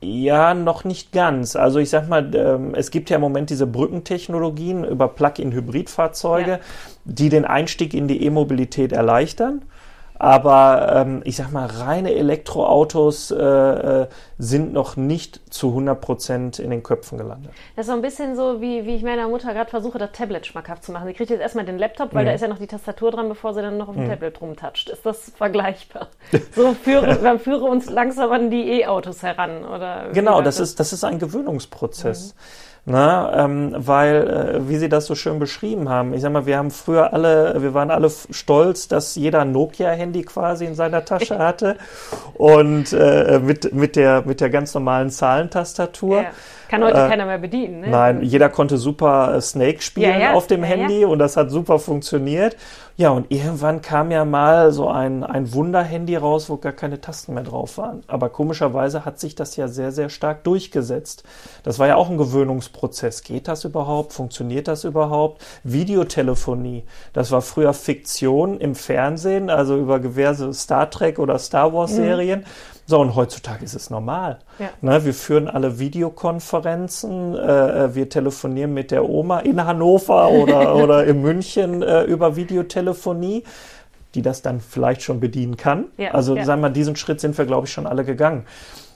Ja, 0.00 0.52
noch 0.52 0.84
nicht 0.84 1.12
ganz. 1.12 1.56
Also 1.56 1.78
ich 1.78 1.88
sag 1.88 2.08
mal, 2.08 2.34
ähm, 2.34 2.74
es 2.74 2.90
gibt 2.90 3.08
ja 3.08 3.16
im 3.16 3.22
Moment 3.22 3.48
diese 3.48 3.66
Brückentechnologien 3.66 4.84
über 4.84 5.08
Plug-in-Hybridfahrzeuge, 5.08 6.50
ja. 6.50 6.58
die 7.04 7.30
den 7.30 7.46
Einstieg 7.46 7.94
in 7.94 8.06
die 8.06 8.22
E-Mobilität 8.24 8.92
erleichtern. 8.92 9.62
Aber 10.18 10.92
ähm, 10.94 11.20
ich 11.24 11.36
sag 11.36 11.52
mal, 11.52 11.66
reine 11.66 12.14
Elektroautos 12.14 13.30
äh, 13.30 13.36
äh, 13.36 14.06
sind 14.38 14.72
noch 14.72 14.96
nicht 14.96 15.40
zu 15.52 15.68
100 15.68 16.00
Prozent 16.00 16.58
in 16.58 16.70
den 16.70 16.82
Köpfen 16.82 17.18
gelandet. 17.18 17.52
Das 17.76 17.86
ist 17.86 17.90
so 17.90 17.96
ein 17.96 18.02
bisschen 18.02 18.34
so, 18.34 18.60
wie, 18.60 18.86
wie 18.86 18.94
ich 18.96 19.02
meiner 19.02 19.28
Mutter 19.28 19.52
gerade 19.52 19.68
versuche, 19.68 19.98
das 19.98 20.12
Tablet 20.12 20.46
schmackhaft 20.46 20.84
zu 20.84 20.92
machen. 20.92 21.06
Sie 21.06 21.12
kriegt 21.12 21.30
jetzt 21.30 21.40
erstmal 21.40 21.66
den 21.66 21.78
Laptop, 21.78 22.14
weil 22.14 22.24
mhm. 22.24 22.28
da 22.28 22.34
ist 22.34 22.40
ja 22.40 22.48
noch 22.48 22.58
die 22.58 22.66
Tastatur 22.66 23.10
dran, 23.10 23.28
bevor 23.28 23.52
sie 23.52 23.60
dann 23.60 23.76
noch 23.76 23.88
auf 23.88 23.94
dem 23.94 24.04
mhm. 24.04 24.10
Tablet 24.10 24.40
rumtatscht. 24.40 24.88
Ist 24.88 25.04
das 25.04 25.32
vergleichbar? 25.36 26.08
So 26.54 26.72
führe, 26.72 27.18
man 27.22 27.38
führe 27.38 27.64
uns 27.64 27.90
langsam 27.90 28.32
an 28.32 28.50
die 28.50 28.80
E-Autos 28.80 29.22
heran, 29.22 29.64
oder? 29.64 30.08
Genau, 30.12 30.40
das 30.40 30.60
ist, 30.60 30.80
das 30.80 30.92
ist 30.92 31.04
ein 31.04 31.18
Gewöhnungsprozess. 31.18 32.34
Mhm. 32.34 32.40
Na, 32.88 33.44
ähm, 33.44 33.74
weil, 33.76 34.28
äh, 34.28 34.68
wie 34.68 34.76
Sie 34.76 34.88
das 34.88 35.06
so 35.06 35.16
schön 35.16 35.40
beschrieben 35.40 35.88
haben, 35.88 36.14
ich 36.14 36.20
sag 36.22 36.30
mal, 36.30 36.46
wir 36.46 36.56
haben 36.56 36.70
früher 36.70 37.12
alle, 37.12 37.60
wir 37.60 37.74
waren 37.74 37.90
alle 37.90 38.08
stolz, 38.30 38.86
dass 38.86 39.16
jeder 39.16 39.44
Nokia-Handy 39.44 40.22
quasi 40.22 40.66
in 40.66 40.76
seiner 40.76 41.04
Tasche 41.04 41.36
hatte 41.40 41.78
und 42.34 42.92
äh, 42.92 43.40
mit, 43.42 43.74
mit, 43.74 43.96
der, 43.96 44.22
mit 44.24 44.40
der 44.40 44.50
ganz 44.50 44.72
normalen 44.72 45.10
Zahlentastatur. 45.10 46.22
Ja. 46.22 46.30
Kann 46.68 46.82
heute 46.82 47.04
äh, 47.04 47.08
keiner 47.08 47.26
mehr 47.26 47.38
bedienen. 47.38 47.80
Ne? 47.80 47.88
Nein, 47.88 48.22
jeder 48.22 48.48
konnte 48.48 48.76
super 48.76 49.34
äh, 49.36 49.40
Snake 49.40 49.82
spielen 49.82 50.10
ja, 50.10 50.18
ja. 50.18 50.32
auf 50.34 50.46
dem 50.46 50.62
Handy 50.62 51.04
und 51.04 51.18
das 51.18 51.36
hat 51.36 51.50
super 51.50 51.78
funktioniert. 51.78 52.56
Ja, 52.98 53.10
und 53.10 53.30
irgendwann 53.30 53.82
kam 53.82 54.10
ja 54.10 54.24
mal 54.24 54.72
so 54.72 54.88
ein, 54.88 55.22
ein 55.22 55.52
Wunder-Handy 55.52 56.16
raus, 56.16 56.48
wo 56.48 56.56
gar 56.56 56.72
keine 56.72 56.98
Tasten 56.98 57.34
mehr 57.34 57.42
drauf 57.42 57.76
waren. 57.76 58.02
Aber 58.06 58.30
komischerweise 58.30 59.04
hat 59.04 59.20
sich 59.20 59.34
das 59.34 59.54
ja 59.56 59.68
sehr, 59.68 59.92
sehr 59.92 60.08
stark 60.08 60.44
durchgesetzt. 60.44 61.22
Das 61.62 61.78
war 61.78 61.88
ja 61.88 61.96
auch 61.96 62.08
ein 62.08 62.16
Gewöhnungsprozess. 62.16 63.22
Geht 63.22 63.48
das 63.48 63.64
überhaupt? 63.64 64.14
Funktioniert 64.14 64.66
das 64.66 64.84
überhaupt? 64.84 65.44
Videotelefonie, 65.62 66.84
das 67.12 67.30
war 67.30 67.42
früher 67.42 67.74
Fiktion 67.74 68.58
im 68.58 68.74
Fernsehen, 68.74 69.50
also 69.50 69.76
über 69.76 69.98
diverse 69.98 70.54
Star 70.54 70.90
Trek 70.90 71.18
oder 71.18 71.38
Star 71.38 71.74
Wars-Serien. 71.74 72.40
Mhm. 72.40 72.75
So, 72.86 73.00
und 73.00 73.16
heutzutage 73.16 73.64
ist 73.64 73.74
es 73.74 73.90
normal. 73.90 74.38
Ja. 74.60 74.70
Ne, 74.80 75.04
wir 75.04 75.12
führen 75.12 75.48
alle 75.48 75.78
Videokonferenzen, 75.78 77.34
äh, 77.34 77.84
äh 77.84 77.94
wir 77.94 78.08
telefonieren 78.08 78.72
mit 78.74 78.92
der 78.92 79.08
Oma 79.08 79.40
in 79.40 79.64
Hannover 79.64 80.30
oder, 80.30 80.74
oder 80.82 81.04
in 81.04 81.20
München 81.20 81.82
äh, 81.82 82.04
über 82.04 82.36
Videotelefonie, 82.36 83.42
die 84.14 84.22
das 84.22 84.40
dann 84.40 84.60
vielleicht 84.60 85.02
schon 85.02 85.18
bedienen 85.18 85.56
kann. 85.56 85.86
Ja, 85.96 86.12
also 86.12 86.36
ja. 86.36 86.44
sagen 86.44 86.62
wir, 86.62 86.70
diesen 86.70 86.94
Schritt 86.94 87.20
sind 87.20 87.36
wir, 87.36 87.44
glaube 87.44 87.66
ich, 87.66 87.72
schon 87.72 87.86
alle 87.86 88.04
gegangen. 88.04 88.46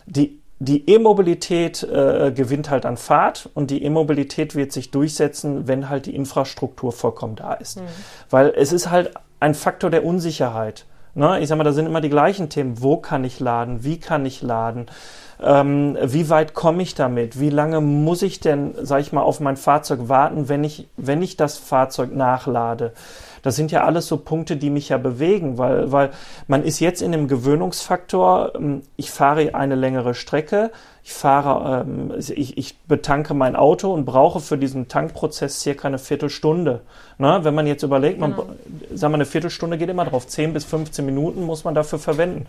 Die 0.07 0.41
die 0.63 0.91
E-Mobilität 0.91 1.83
äh, 1.83 2.33
gewinnt 2.37 2.69
halt 2.69 2.85
an 2.85 2.99
Fahrt 2.99 3.49
und 3.55 3.71
die 3.71 3.83
E-Mobilität 3.83 4.55
wird 4.55 4.73
sich 4.73 4.91
durchsetzen, 4.91 5.67
wenn 5.67 5.89
halt 5.89 6.05
die 6.05 6.15
Infrastruktur 6.15 6.93
vollkommen 6.93 7.35
da 7.35 7.55
ist. 7.55 7.81
Mhm. 7.81 7.87
Weil 8.29 8.53
es 8.55 8.71
ist 8.71 8.91
halt 8.91 9.15
ein 9.41 9.55
Faktor 9.55 9.89
der 9.89 10.05
Unsicherheit. 10.05 10.85
Ne? 11.15 11.41
Ich 11.41 11.49
sag 11.49 11.59
mal, 11.59 11.65
da 11.65 11.73
sind 11.73 11.87
immer 11.87 12.01
die 12.01 12.11
gleichen 12.11 12.49
Themen. 12.49 12.83
Wo 12.83 12.97
kann 12.97 13.25
ich 13.25 13.41
laden? 13.41 13.85
Wie 13.85 13.99
kann 13.99 14.25
ich 14.27 14.43
laden? 14.43 14.87
Ähm, 15.43 15.97
wie 16.03 16.29
weit 16.29 16.55
komme 16.55 16.83
ich 16.83 16.95
damit? 16.95 17.41
Wie 17.41 17.51
lange 17.51 17.81
muss 17.81 18.23
ich 18.23 18.41
denn, 18.41 18.75
sag 18.83 19.01
ich 19.01 19.13
mal, 19.13 19.23
auf 19.23 19.41
mein 19.41 19.57
Fahrzeug 19.57 20.09
warten, 20.09 20.49
wenn 20.49 20.65
ich, 20.65 20.89
wenn 20.97 21.23
ich 21.23 21.37
das 21.37 21.59
Fahrzeug 21.59 22.15
nachlade? 22.15 22.93
Das 23.43 23.57
sind 23.57 23.73
ja 23.73 23.85
alles 23.85 24.07
so 24.07 24.17
Punkte, 24.17 24.57
die 24.57 24.71
mich 24.71 24.89
ja 24.89 24.99
bewegen, 24.99 25.59
weil, 25.59 25.91
weil 25.93 26.11
man 26.47 26.63
ist 26.63 26.81
jetzt 26.81 27.03
in 27.03 27.13
dem 27.13 27.29
Gewöhnungsfaktor, 27.29 28.53
ähm, 28.55 28.83
ich 28.97 29.11
fahre 29.11 29.55
eine 29.55 29.75
längere 29.75 30.15
Strecke, 30.15 30.71
ich 31.03 31.13
fahre, 31.13 31.83
ähm, 31.83 32.13
ich, 32.19 32.59
ich 32.59 32.79
betanke 32.81 33.35
mein 33.35 33.57
Auto 33.57 33.93
und 33.93 34.05
brauche 34.05 34.41
für 34.41 34.59
diesen 34.59 34.89
Tankprozess 34.89 35.61
circa 35.61 35.89
eine 35.89 35.99
Viertelstunde. 35.99 36.83
Na, 37.19 37.45
wenn 37.45 37.55
man 37.55 37.67
jetzt 37.67 37.83
überlegt, 37.83 38.21
man, 38.21 38.33
genau. 38.33 38.47
sagen 38.95 39.13
wir, 39.13 39.17
eine 39.17 39.27
Viertelstunde 39.27 39.79
geht 39.79 39.89
immer 39.89 40.05
drauf, 40.05 40.27
10 40.27 40.53
bis 40.53 40.65
15 40.65 41.05
Minuten 41.05 41.45
muss 41.45 41.65
man 41.65 41.75
dafür 41.75 41.99
verwenden. 41.99 42.47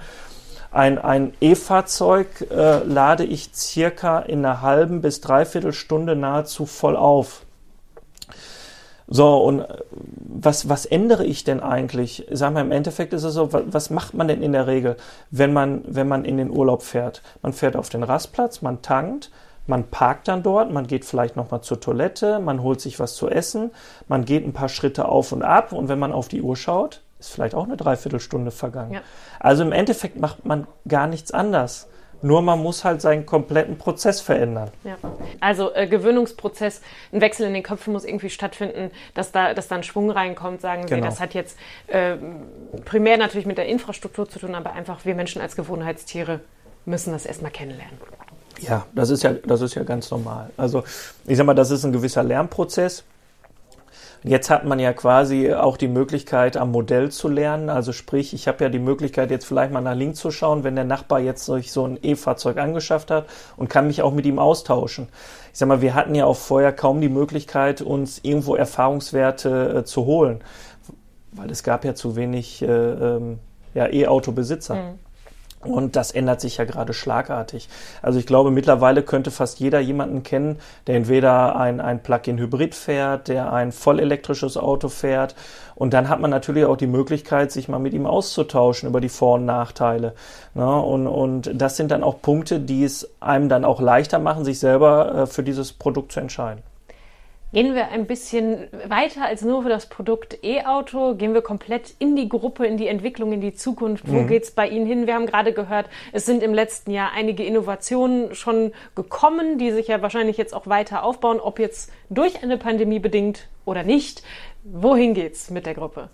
Ein, 0.71 0.99
ein 0.99 1.33
E-Fahrzeug 1.41 2.47
äh, 2.49 2.83
lade 2.83 3.25
ich 3.25 3.49
circa 3.53 4.19
in 4.19 4.45
einer 4.45 4.61
halben 4.61 5.01
bis 5.01 5.19
dreiviertel 5.19 5.73
Stunde 5.73 6.15
nahezu 6.15 6.65
voll 6.65 6.95
auf. 6.95 7.45
So, 9.13 9.43
und 9.43 9.59
äh, 9.59 9.67
was, 10.15 10.69
was 10.69 10.85
ändere 10.85 11.25
ich 11.25 11.43
denn 11.43 11.59
eigentlich? 11.59 12.25
Sagen 12.31 12.55
wir, 12.55 12.61
im 12.61 12.71
Endeffekt 12.71 13.13
ist 13.13 13.23
es 13.23 13.33
so, 13.33 13.49
was 13.51 13.89
macht 13.89 14.13
man 14.13 14.29
denn 14.29 14.41
in 14.41 14.53
der 14.53 14.67
Regel, 14.67 14.95
wenn 15.29 15.51
man, 15.51 15.83
wenn 15.85 16.07
man 16.07 16.23
in 16.23 16.37
den 16.37 16.49
Urlaub 16.49 16.81
fährt? 16.81 17.21
Man 17.41 17.51
fährt 17.51 17.75
auf 17.75 17.89
den 17.89 18.03
Rastplatz, 18.03 18.61
man 18.61 18.81
tankt, 18.81 19.29
man 19.67 19.83
parkt 19.89 20.29
dann 20.29 20.43
dort, 20.43 20.71
man 20.71 20.87
geht 20.87 21.03
vielleicht 21.03 21.35
nochmal 21.35 21.61
zur 21.61 21.81
Toilette, 21.81 22.39
man 22.39 22.63
holt 22.63 22.79
sich 22.79 22.99
was 22.99 23.15
zu 23.15 23.29
essen, 23.29 23.71
man 24.07 24.23
geht 24.23 24.45
ein 24.45 24.53
paar 24.53 24.69
Schritte 24.69 25.09
auf 25.09 25.33
und 25.33 25.43
ab 25.43 25.73
und 25.73 25.89
wenn 25.89 25.99
man 25.99 26.13
auf 26.13 26.29
die 26.29 26.41
Uhr 26.41 26.55
schaut, 26.55 27.01
ist 27.19 27.31
vielleicht 27.31 27.53
auch 27.53 27.65
eine 27.65 27.77
Dreiviertelstunde 27.77 28.49
vergangen. 28.49 28.93
Ja. 28.93 29.01
Also 29.41 29.63
im 29.63 29.73
Endeffekt 29.73 30.19
macht 30.19 30.45
man 30.45 30.67
gar 30.87 31.07
nichts 31.07 31.31
anders. 31.31 31.89
Nur 32.21 32.41
man 32.41 32.59
muss 32.59 32.83
halt 32.83 33.01
seinen 33.01 33.25
kompletten 33.25 33.77
Prozess 33.77 34.21
verändern. 34.21 34.69
Ja. 34.83 34.97
Also 35.39 35.73
äh, 35.73 35.87
Gewöhnungsprozess, 35.87 36.81
ein 37.11 37.21
Wechsel 37.21 37.47
in 37.47 37.53
den 37.53 37.63
Köpfen 37.63 37.93
muss 37.93 38.05
irgendwie 38.05 38.29
stattfinden, 38.29 38.91
dass 39.13 39.31
da, 39.31 39.53
dass 39.53 39.67
da 39.67 39.75
ein 39.75 39.83
Schwung 39.83 40.11
reinkommt, 40.11 40.61
sagen 40.61 40.83
Sie. 40.87 40.95
Genau. 40.95 41.05
Das 41.05 41.19
hat 41.19 41.33
jetzt 41.33 41.57
äh, 41.87 42.17
primär 42.85 43.17
natürlich 43.17 43.45
mit 43.45 43.57
der 43.57 43.65
Infrastruktur 43.65 44.29
zu 44.29 44.39
tun, 44.39 44.55
aber 44.55 44.73
einfach 44.73 45.05
wir 45.05 45.15
Menschen 45.15 45.41
als 45.41 45.55
Gewohnheitstiere 45.55 46.41
müssen 46.85 47.13
das 47.13 47.25
erstmal 47.25 47.51
kennenlernen. 47.51 47.97
Ja, 48.59 48.85
das 48.93 49.09
ist 49.09 49.23
ja, 49.23 49.33
das 49.33 49.61
ist 49.61 49.75
ja 49.75 49.83
ganz 49.83 50.11
normal. 50.11 50.51
Also 50.57 50.83
ich 51.25 51.37
sag 51.37 51.45
mal, 51.45 51.53
das 51.55 51.71
ist 51.71 51.83
ein 51.83 51.91
gewisser 51.91 52.23
Lernprozess. 52.23 53.03
Jetzt 54.23 54.51
hat 54.51 54.65
man 54.65 54.77
ja 54.77 54.93
quasi 54.93 55.51
auch 55.51 55.77
die 55.77 55.87
Möglichkeit, 55.87 56.55
am 56.55 56.71
Modell 56.71 57.09
zu 57.09 57.27
lernen. 57.27 57.69
Also 57.69 57.91
sprich, 57.91 58.35
ich 58.35 58.47
habe 58.47 58.63
ja 58.63 58.69
die 58.69 58.77
Möglichkeit, 58.77 59.31
jetzt 59.31 59.45
vielleicht 59.45 59.73
mal 59.73 59.81
nach 59.81 59.95
links 59.95 60.19
zu 60.19 60.29
schauen, 60.29 60.63
wenn 60.63 60.75
der 60.75 60.83
Nachbar 60.85 61.19
jetzt 61.19 61.45
sich 61.45 61.71
so 61.71 61.85
ein 61.85 61.97
E-Fahrzeug 62.01 62.57
angeschafft 62.57 63.09
hat 63.09 63.25
und 63.57 63.67
kann 63.67 63.87
mich 63.87 64.03
auch 64.03 64.13
mit 64.13 64.27
ihm 64.27 64.37
austauschen. 64.37 65.07
Ich 65.51 65.57
sag 65.57 65.67
mal, 65.67 65.81
wir 65.81 65.95
hatten 65.95 66.13
ja 66.13 66.25
auch 66.25 66.35
vorher 66.35 66.71
kaum 66.71 67.01
die 67.01 67.09
Möglichkeit, 67.09 67.81
uns 67.81 68.19
irgendwo 68.23 68.55
Erfahrungswerte 68.55 69.77
äh, 69.79 69.83
zu 69.85 70.05
holen, 70.05 70.41
weil 71.31 71.49
es 71.49 71.63
gab 71.63 71.83
ja 71.83 71.95
zu 71.95 72.15
wenig 72.15 72.61
äh, 72.61 72.67
ähm, 72.67 73.39
ja, 73.73 73.87
E-Auto-Besitzer. 73.87 74.75
Mhm. 74.75 74.99
Und 75.63 75.95
das 75.95 76.11
ändert 76.11 76.41
sich 76.41 76.57
ja 76.57 76.65
gerade 76.65 76.93
schlagartig. 76.93 77.69
Also 78.01 78.19
ich 78.19 78.25
glaube, 78.25 78.51
mittlerweile 78.51 79.03
könnte 79.03 79.31
fast 79.31 79.59
jeder 79.59 79.79
jemanden 79.79 80.23
kennen, 80.23 80.59
der 80.87 80.95
entweder 80.95 81.55
ein, 81.55 81.79
ein 81.79 82.01
Plug-in-Hybrid 82.01 82.73
fährt, 82.73 83.27
der 83.27 83.53
ein 83.53 83.71
vollelektrisches 83.71 84.57
Auto 84.57 84.89
fährt. 84.89 85.35
Und 85.75 85.93
dann 85.93 86.09
hat 86.09 86.19
man 86.19 86.29
natürlich 86.29 86.65
auch 86.65 86.77
die 86.77 86.87
Möglichkeit, 86.87 87.51
sich 87.51 87.67
mal 87.67 87.79
mit 87.79 87.93
ihm 87.93 88.05
auszutauschen 88.05 88.89
über 88.89 89.01
die 89.01 89.09
Vor- 89.09 89.35
und 89.35 89.45
Nachteile. 89.45 90.13
Ja, 90.55 90.77
und, 90.77 91.07
und 91.07 91.51
das 91.53 91.77
sind 91.77 91.91
dann 91.91 92.03
auch 92.03 92.21
Punkte, 92.21 92.59
die 92.59 92.83
es 92.83 93.09
einem 93.19 93.49
dann 93.49 93.65
auch 93.65 93.81
leichter 93.81 94.19
machen, 94.19 94.45
sich 94.45 94.59
selber 94.59 95.15
äh, 95.15 95.27
für 95.27 95.43
dieses 95.43 95.73
Produkt 95.73 96.11
zu 96.11 96.19
entscheiden. 96.19 96.63
Gehen 97.53 97.75
wir 97.75 97.89
ein 97.89 98.07
bisschen 98.07 98.67
weiter 98.87 99.25
als 99.25 99.41
nur 99.41 99.63
für 99.63 99.69
das 99.69 99.87
Produkt 99.87 100.41
E-Auto, 100.41 101.15
gehen 101.15 101.33
wir 101.33 101.41
komplett 101.41 101.93
in 101.99 102.15
die 102.15 102.29
Gruppe, 102.29 102.65
in 102.65 102.77
die 102.77 102.87
Entwicklung, 102.87 103.33
in 103.33 103.41
die 103.41 103.53
Zukunft. 103.53 104.07
Wo 104.07 104.21
mhm. 104.21 104.27
geht 104.27 104.43
es 104.43 104.51
bei 104.51 104.69
Ihnen 104.69 104.85
hin? 104.85 105.05
Wir 105.05 105.15
haben 105.15 105.25
gerade 105.25 105.51
gehört, 105.51 105.87
es 106.13 106.25
sind 106.25 106.43
im 106.43 106.53
letzten 106.53 106.91
Jahr 106.91 107.11
einige 107.13 107.43
Innovationen 107.43 108.33
schon 108.35 108.71
gekommen, 108.95 109.57
die 109.57 109.71
sich 109.71 109.89
ja 109.89 110.01
wahrscheinlich 110.01 110.37
jetzt 110.37 110.53
auch 110.53 110.67
weiter 110.67 111.03
aufbauen, 111.03 111.41
ob 111.41 111.59
jetzt 111.59 111.91
durch 112.09 112.41
eine 112.41 112.57
Pandemie 112.57 112.99
bedingt 112.99 113.49
oder 113.65 113.83
nicht. 113.83 114.23
Wohin 114.63 115.13
geht's 115.13 115.49
mit 115.49 115.65
der 115.65 115.73
Gruppe? 115.73 116.07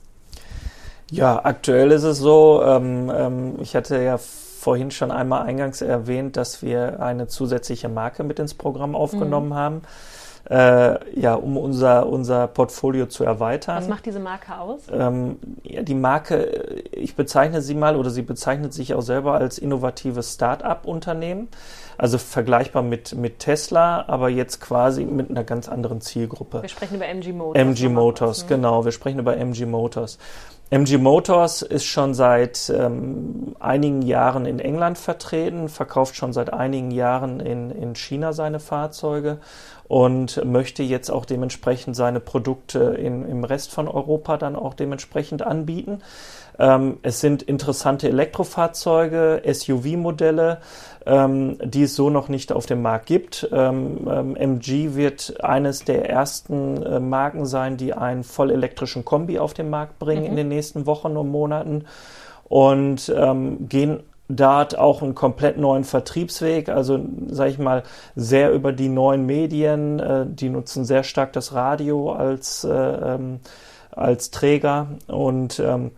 Ja, 1.11 1.45
aktuell 1.45 1.91
ist 1.91 2.03
es 2.03 2.17
so, 2.17 2.63
ähm, 2.65 3.11
ähm, 3.15 3.57
ich 3.61 3.75
hatte 3.75 4.01
ja 4.01 4.17
vorhin 4.17 4.89
schon 4.89 5.11
einmal 5.11 5.43
eingangs 5.43 5.83
erwähnt, 5.83 6.35
dass 6.35 6.63
wir 6.63 6.99
eine 6.99 7.27
zusätzliche 7.27 7.89
Marke 7.89 8.23
mit 8.23 8.39
ins 8.39 8.55
Programm 8.55 8.95
aufgenommen 8.95 9.49
mhm. 9.49 9.55
haben 9.55 9.81
äh, 10.49 11.19
ja, 11.19 11.33
um 11.33 11.57
unser, 11.57 12.07
unser 12.07 12.47
Portfolio 12.47 13.07
zu 13.07 13.23
erweitern. 13.23 13.77
Was 13.77 13.87
macht 13.89 14.05
diese 14.05 14.19
Marke 14.19 14.57
aus? 14.57 14.81
Ähm, 14.91 15.37
ja, 15.63 15.81
die 15.81 15.95
Marke, 15.95 16.83
ich 16.91 17.15
bezeichne 17.15 17.61
sie 17.61 17.75
mal 17.75 17.95
oder 17.95 18.09
sie 18.09 18.21
bezeichnet 18.21 18.73
sich 18.73 18.93
auch 18.93 19.01
selber 19.01 19.33
als 19.33 19.57
innovatives 19.57 20.33
Start-up-Unternehmen. 20.33 21.49
Also 21.97 22.19
vergleichbar 22.19 22.83
mit, 22.83 23.15
mit 23.15 23.39
Tesla, 23.39 24.05
aber 24.07 24.29
jetzt 24.29 24.61
quasi 24.61 25.03
mit 25.03 25.31
einer 25.31 25.43
ganz 25.43 25.67
anderen 25.67 25.99
Zielgruppe. 25.99 26.61
Wir 26.61 26.69
sprechen 26.69 26.95
über 26.95 27.07
MG 27.07 27.33
Motors. 27.33 27.61
MG 27.61 27.89
Motors, 27.89 28.41
ne? 28.43 28.49
genau. 28.49 28.85
Wir 28.85 28.91
sprechen 28.91 29.19
über 29.19 29.35
MG 29.35 29.65
Motors. 29.65 30.19
MG 30.69 30.97
Motors 30.97 31.61
ist 31.61 31.85
schon 31.85 32.13
seit 32.13 32.69
ähm, 32.69 33.55
einigen 33.59 34.01
Jahren 34.01 34.45
in 34.45 34.59
England 34.59 34.97
vertreten, 34.97 35.69
verkauft 35.69 36.17
schon 36.17 36.33
seit 36.33 36.51
einigen 36.51 36.91
Jahren 36.91 37.39
in, 37.39 37.71
in 37.71 37.95
China 37.95 38.33
seine 38.33 38.59
Fahrzeuge 38.59 39.39
und 39.87 40.43
möchte 40.45 40.83
jetzt 40.83 41.09
auch 41.09 41.25
dementsprechend 41.25 41.95
seine 41.95 42.19
Produkte 42.19 42.79
in, 42.79 43.27
im 43.27 43.43
Rest 43.43 43.71
von 43.71 43.87
Europa 43.87 44.37
dann 44.37 44.55
auch 44.55 44.73
dementsprechend 44.73 45.41
anbieten. 45.41 46.01
Ähm, 46.59 46.97
es 47.03 47.21
sind 47.21 47.43
interessante 47.43 48.09
Elektrofahrzeuge, 48.09 49.43
SUV-Modelle, 49.45 50.59
ähm, 51.05 51.57
die 51.63 51.83
es 51.83 51.95
so 51.95 52.09
noch 52.09 52.29
nicht 52.29 52.51
auf 52.51 52.65
dem 52.65 52.81
Markt 52.81 53.05
gibt. 53.05 53.47
Ähm, 53.51 54.35
MG 54.35 54.85
ähm, 54.85 54.95
wird 54.95 55.43
eines 55.43 55.85
der 55.85 56.09
ersten 56.09 56.81
äh, 56.83 56.99
Marken 56.99 57.45
sein, 57.45 57.77
die 57.77 57.93
einen 57.93 58.23
voll 58.23 58.51
elektrischen 58.51 59.05
Kombi 59.05 59.39
auf 59.39 59.53
den 59.53 59.69
Markt 59.69 59.99
bringen 59.99 60.23
mhm. 60.23 60.29
in 60.29 60.35
den 60.35 60.47
nächsten 60.49 60.85
Wochen 60.85 61.15
und 61.15 61.29
Monaten 61.29 61.85
und 62.49 63.13
ähm, 63.15 63.69
gehen 63.69 64.01
dort 64.29 64.77
auch 64.77 65.01
einen 65.01 65.15
komplett 65.15 65.57
neuen 65.57 65.83
Vertriebsweg, 65.83 66.69
also 66.69 66.99
sage 67.27 67.51
ich 67.51 67.59
mal 67.59 67.83
sehr 68.15 68.51
über 68.51 68.73
die 68.73 68.89
neuen 68.89 69.25
Medien, 69.25 69.99
äh, 69.99 70.25
die 70.27 70.49
nutzen 70.49 70.85
sehr 70.85 71.03
stark 71.03 71.33
das 71.33 71.53
Radio 71.53 72.11
als 72.11 72.63
äh, 72.63 72.71
ähm, 72.71 73.39
als 73.91 74.29
Träger 74.29 74.87
und 75.07 75.59
ähm, 75.59 75.91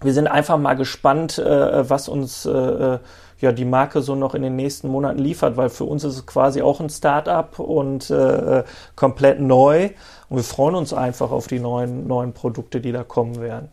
wir 0.00 0.12
sind 0.12 0.26
einfach 0.26 0.58
mal 0.58 0.74
gespannt, 0.74 1.38
äh, 1.38 1.88
was 1.88 2.08
uns 2.08 2.44
äh, 2.44 2.98
ja, 3.40 3.52
die 3.52 3.64
Marke 3.64 4.02
so 4.02 4.14
noch 4.14 4.34
in 4.34 4.42
den 4.42 4.56
nächsten 4.56 4.88
Monaten 4.88 5.18
liefert, 5.18 5.56
weil 5.56 5.68
für 5.68 5.84
uns 5.84 6.04
ist 6.04 6.14
es 6.14 6.26
quasi 6.26 6.62
auch 6.62 6.80
ein 6.80 6.90
Start-up 6.90 7.58
und 7.58 8.10
äh, 8.10 8.64
komplett 8.94 9.40
neu. 9.40 9.90
Und 10.28 10.36
wir 10.36 10.44
freuen 10.44 10.74
uns 10.74 10.92
einfach 10.92 11.30
auf 11.30 11.46
die 11.46 11.60
neuen, 11.60 12.06
neuen 12.06 12.32
Produkte, 12.32 12.80
die 12.80 12.92
da 12.92 13.04
kommen 13.04 13.40
werden. 13.40 13.68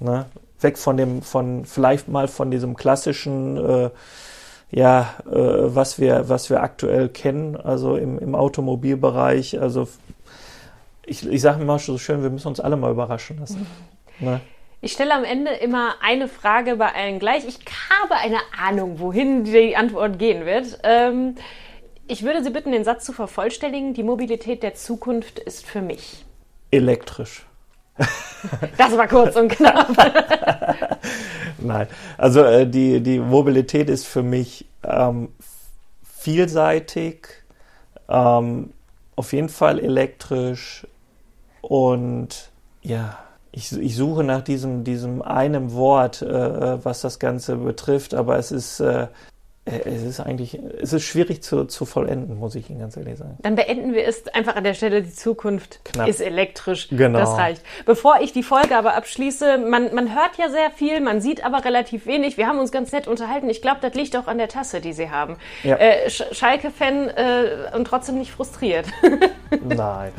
Ne? 0.00 0.26
Weg 0.62 0.78
von 0.78 0.96
dem, 0.96 1.22
von 1.22 1.64
vielleicht 1.64 2.08
mal 2.08 2.28
von 2.28 2.50
diesem 2.50 2.76
klassischen, 2.76 3.56
äh, 3.56 3.90
ja, 4.70 5.14
äh, 5.26 5.32
was 5.32 5.98
wir, 5.98 6.28
was 6.28 6.50
wir 6.50 6.62
aktuell 6.62 7.08
kennen, 7.08 7.56
also 7.56 7.96
im, 7.96 8.18
im 8.18 8.34
Automobilbereich. 8.34 9.60
Also 9.60 9.88
ich, 11.04 11.26
ich 11.26 11.40
sage 11.40 11.62
immer 11.62 11.78
so 11.78 11.98
schön, 11.98 12.22
wir 12.22 12.30
müssen 12.30 12.48
uns 12.48 12.60
alle 12.60 12.76
mal 12.76 12.90
überraschen 12.90 13.38
lassen. 13.38 13.66
Ne? 14.20 14.40
Ich 14.80 14.92
stelle 14.92 15.14
am 15.14 15.22
Ende 15.22 15.52
immer 15.52 15.94
eine 16.02 16.26
Frage 16.26 16.76
bei 16.76 16.92
allen 16.92 17.20
gleich. 17.20 17.46
Ich 17.46 17.60
habe 17.88 18.16
eine 18.16 18.38
Ahnung, 18.58 18.98
wohin 18.98 19.44
die 19.44 19.76
Antwort 19.76 20.18
gehen 20.18 20.44
wird. 20.44 20.80
Ähm, 20.82 21.36
ich 22.08 22.24
würde 22.24 22.42
Sie 22.42 22.50
bitten, 22.50 22.72
den 22.72 22.82
Satz 22.82 23.04
zu 23.04 23.12
vervollständigen. 23.12 23.94
Die 23.94 24.02
Mobilität 24.02 24.64
der 24.64 24.74
Zukunft 24.74 25.38
ist 25.38 25.64
für 25.64 25.82
mich. 25.82 26.24
Elektrisch. 26.72 27.46
Das 28.76 28.96
war 28.96 29.06
kurz 29.06 29.36
und 29.36 29.48
knapp. 29.48 29.88
Nein, 31.58 31.86
also 32.18 32.42
äh, 32.42 32.66
die, 32.66 33.00
die 33.00 33.20
Mobilität 33.20 33.88
ist 33.88 34.06
für 34.06 34.22
mich 34.22 34.66
ähm, 34.82 35.28
vielseitig, 36.02 37.28
ähm, 38.08 38.72
auf 39.14 39.32
jeden 39.32 39.48
Fall 39.48 39.78
elektrisch 39.78 40.86
und 41.60 42.50
ja, 42.82 43.18
ich, 43.52 43.72
ich 43.72 43.96
suche 43.96 44.24
nach 44.24 44.42
diesem, 44.42 44.82
diesem 44.82 45.22
einem 45.22 45.72
Wort, 45.72 46.22
äh, 46.22 46.84
was 46.84 47.02
das 47.02 47.18
Ganze 47.18 47.56
betrifft, 47.56 48.14
aber 48.14 48.38
es 48.38 48.50
ist, 48.50 48.80
äh, 48.80 49.08
es 49.64 50.02
ist 50.02 50.18
eigentlich, 50.18 50.58
es 50.80 50.92
ist 50.92 51.04
schwierig 51.04 51.40
zu, 51.44 51.66
zu 51.66 51.84
vollenden, 51.84 52.36
muss 52.36 52.56
ich 52.56 52.68
Ihnen 52.68 52.80
ganz 52.80 52.96
ehrlich 52.96 53.16
sagen. 53.16 53.38
Dann 53.42 53.54
beenden 53.54 53.94
wir 53.94 54.04
es 54.08 54.26
einfach 54.28 54.56
an 54.56 54.64
der 54.64 54.74
Stelle. 54.74 55.02
Die 55.02 55.12
Zukunft 55.12 55.80
Knapp. 55.84 56.08
ist 56.08 56.20
elektrisch. 56.20 56.88
Genau. 56.90 57.20
Das 57.20 57.38
reicht. 57.38 57.62
Bevor 57.86 58.16
ich 58.20 58.32
die 58.32 58.42
Folge 58.42 58.76
aber 58.76 58.94
abschließe, 58.96 59.58
man, 59.58 59.94
man 59.94 60.12
hört 60.16 60.36
ja 60.36 60.50
sehr 60.50 60.70
viel, 60.72 61.00
man 61.00 61.20
sieht 61.20 61.44
aber 61.44 61.64
relativ 61.64 62.06
wenig. 62.06 62.36
Wir 62.38 62.48
haben 62.48 62.58
uns 62.58 62.72
ganz 62.72 62.90
nett 62.90 63.06
unterhalten. 63.06 63.48
Ich 63.48 63.62
glaube, 63.62 63.78
das 63.80 63.94
liegt 63.94 64.16
auch 64.16 64.26
an 64.26 64.38
der 64.38 64.48
Tasse, 64.48 64.80
die 64.80 64.92
Sie 64.92 65.10
haben. 65.10 65.36
Ja. 65.62 65.76
Äh, 65.76 66.10
Sch 66.10 66.24
Schalke-Fan 66.32 67.08
äh, 67.10 67.76
und 67.76 67.84
trotzdem 67.86 68.18
nicht 68.18 68.32
frustriert. 68.32 68.86
Nein. 69.64 70.10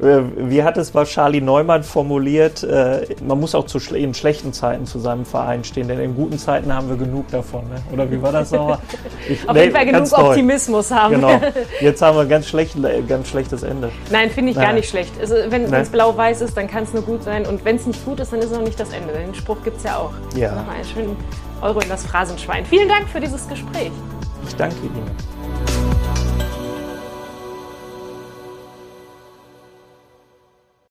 Äh, 0.00 0.20
Wie 0.36 0.62
hat 0.62 0.76
es 0.76 0.94
mal 0.94 1.04
Charlie 1.06 1.40
Neumann 1.40 1.82
formuliert? 1.82 2.62
äh, 2.62 3.06
Man 3.22 3.40
muss 3.40 3.54
auch 3.56 3.66
zu 3.66 3.80
schle 3.80 3.98
in 3.98 4.14
schlechten 4.14 4.52
Zeiten 4.52 4.86
zu 4.86 5.00
seinem 5.00 5.24
Verein 5.24 5.64
stehen, 5.64 5.88
denn 5.88 5.98
in 5.98 6.14
guten 6.14 6.38
Zeiten 6.38 6.72
haben 6.72 6.88
wir 6.88 6.96
genug 6.96 7.28
davon. 7.32 7.68
Ne? 7.68 7.76
Oder 7.92 8.08
wie 8.10 8.22
war 8.22 8.30
das 8.32 8.52
nochmal? 8.52 8.78
Ich- 9.28 9.48
Auf 9.48 9.54
nee, 9.54 9.62
jeden 9.64 9.74
Fall 9.74 9.86
genug 9.86 10.08
toll. 10.08 10.24
Optimismus 10.24 10.90
haben. 10.90 11.14
Genau. 11.14 11.40
Jetzt 11.80 12.02
haben 12.02 12.16
wir 12.16 12.26
ganz, 12.26 12.48
schlecht, 12.48 12.76
ganz 13.08 13.28
schlechtes 13.28 13.62
Ende. 13.62 13.90
Nein, 14.10 14.30
finde 14.30 14.50
ich 14.50 14.56
Nein. 14.56 14.66
gar 14.66 14.72
nicht 14.74 14.88
schlecht. 14.88 15.12
Also, 15.20 15.34
wenn 15.48 15.72
es 15.72 15.88
blau-weiß 15.90 16.40
ist, 16.40 16.56
dann 16.56 16.68
kann 16.68 16.84
es 16.84 16.92
nur 16.92 17.02
gut 17.02 17.22
sein. 17.22 17.46
Und 17.46 17.64
wenn 17.64 17.76
es 17.76 17.86
nicht 17.86 18.04
gut 18.04 18.20
ist, 18.20 18.32
dann 18.32 18.40
ist 18.40 18.50
es 18.50 18.56
auch 18.56 18.62
nicht 18.62 18.78
das 18.78 18.92
Ende. 18.92 19.12
Den 19.12 19.34
Spruch 19.34 19.62
gibt 19.64 19.78
es 19.78 19.84
ja 19.84 19.96
auch. 19.96 20.12
Ja. 20.36 20.54
Nochmal 20.54 20.76
einen 20.76 20.84
schönen 20.84 21.16
Euro 21.60 21.80
in 21.80 21.88
das 21.88 22.04
Phrasenschwein. 22.06 22.64
Vielen 22.64 22.88
Dank 22.88 23.08
für 23.08 23.20
dieses 23.20 23.46
Gespräch. 23.48 23.90
Ich 24.46 24.56
danke 24.56 24.76
Ihnen. 24.82 25.37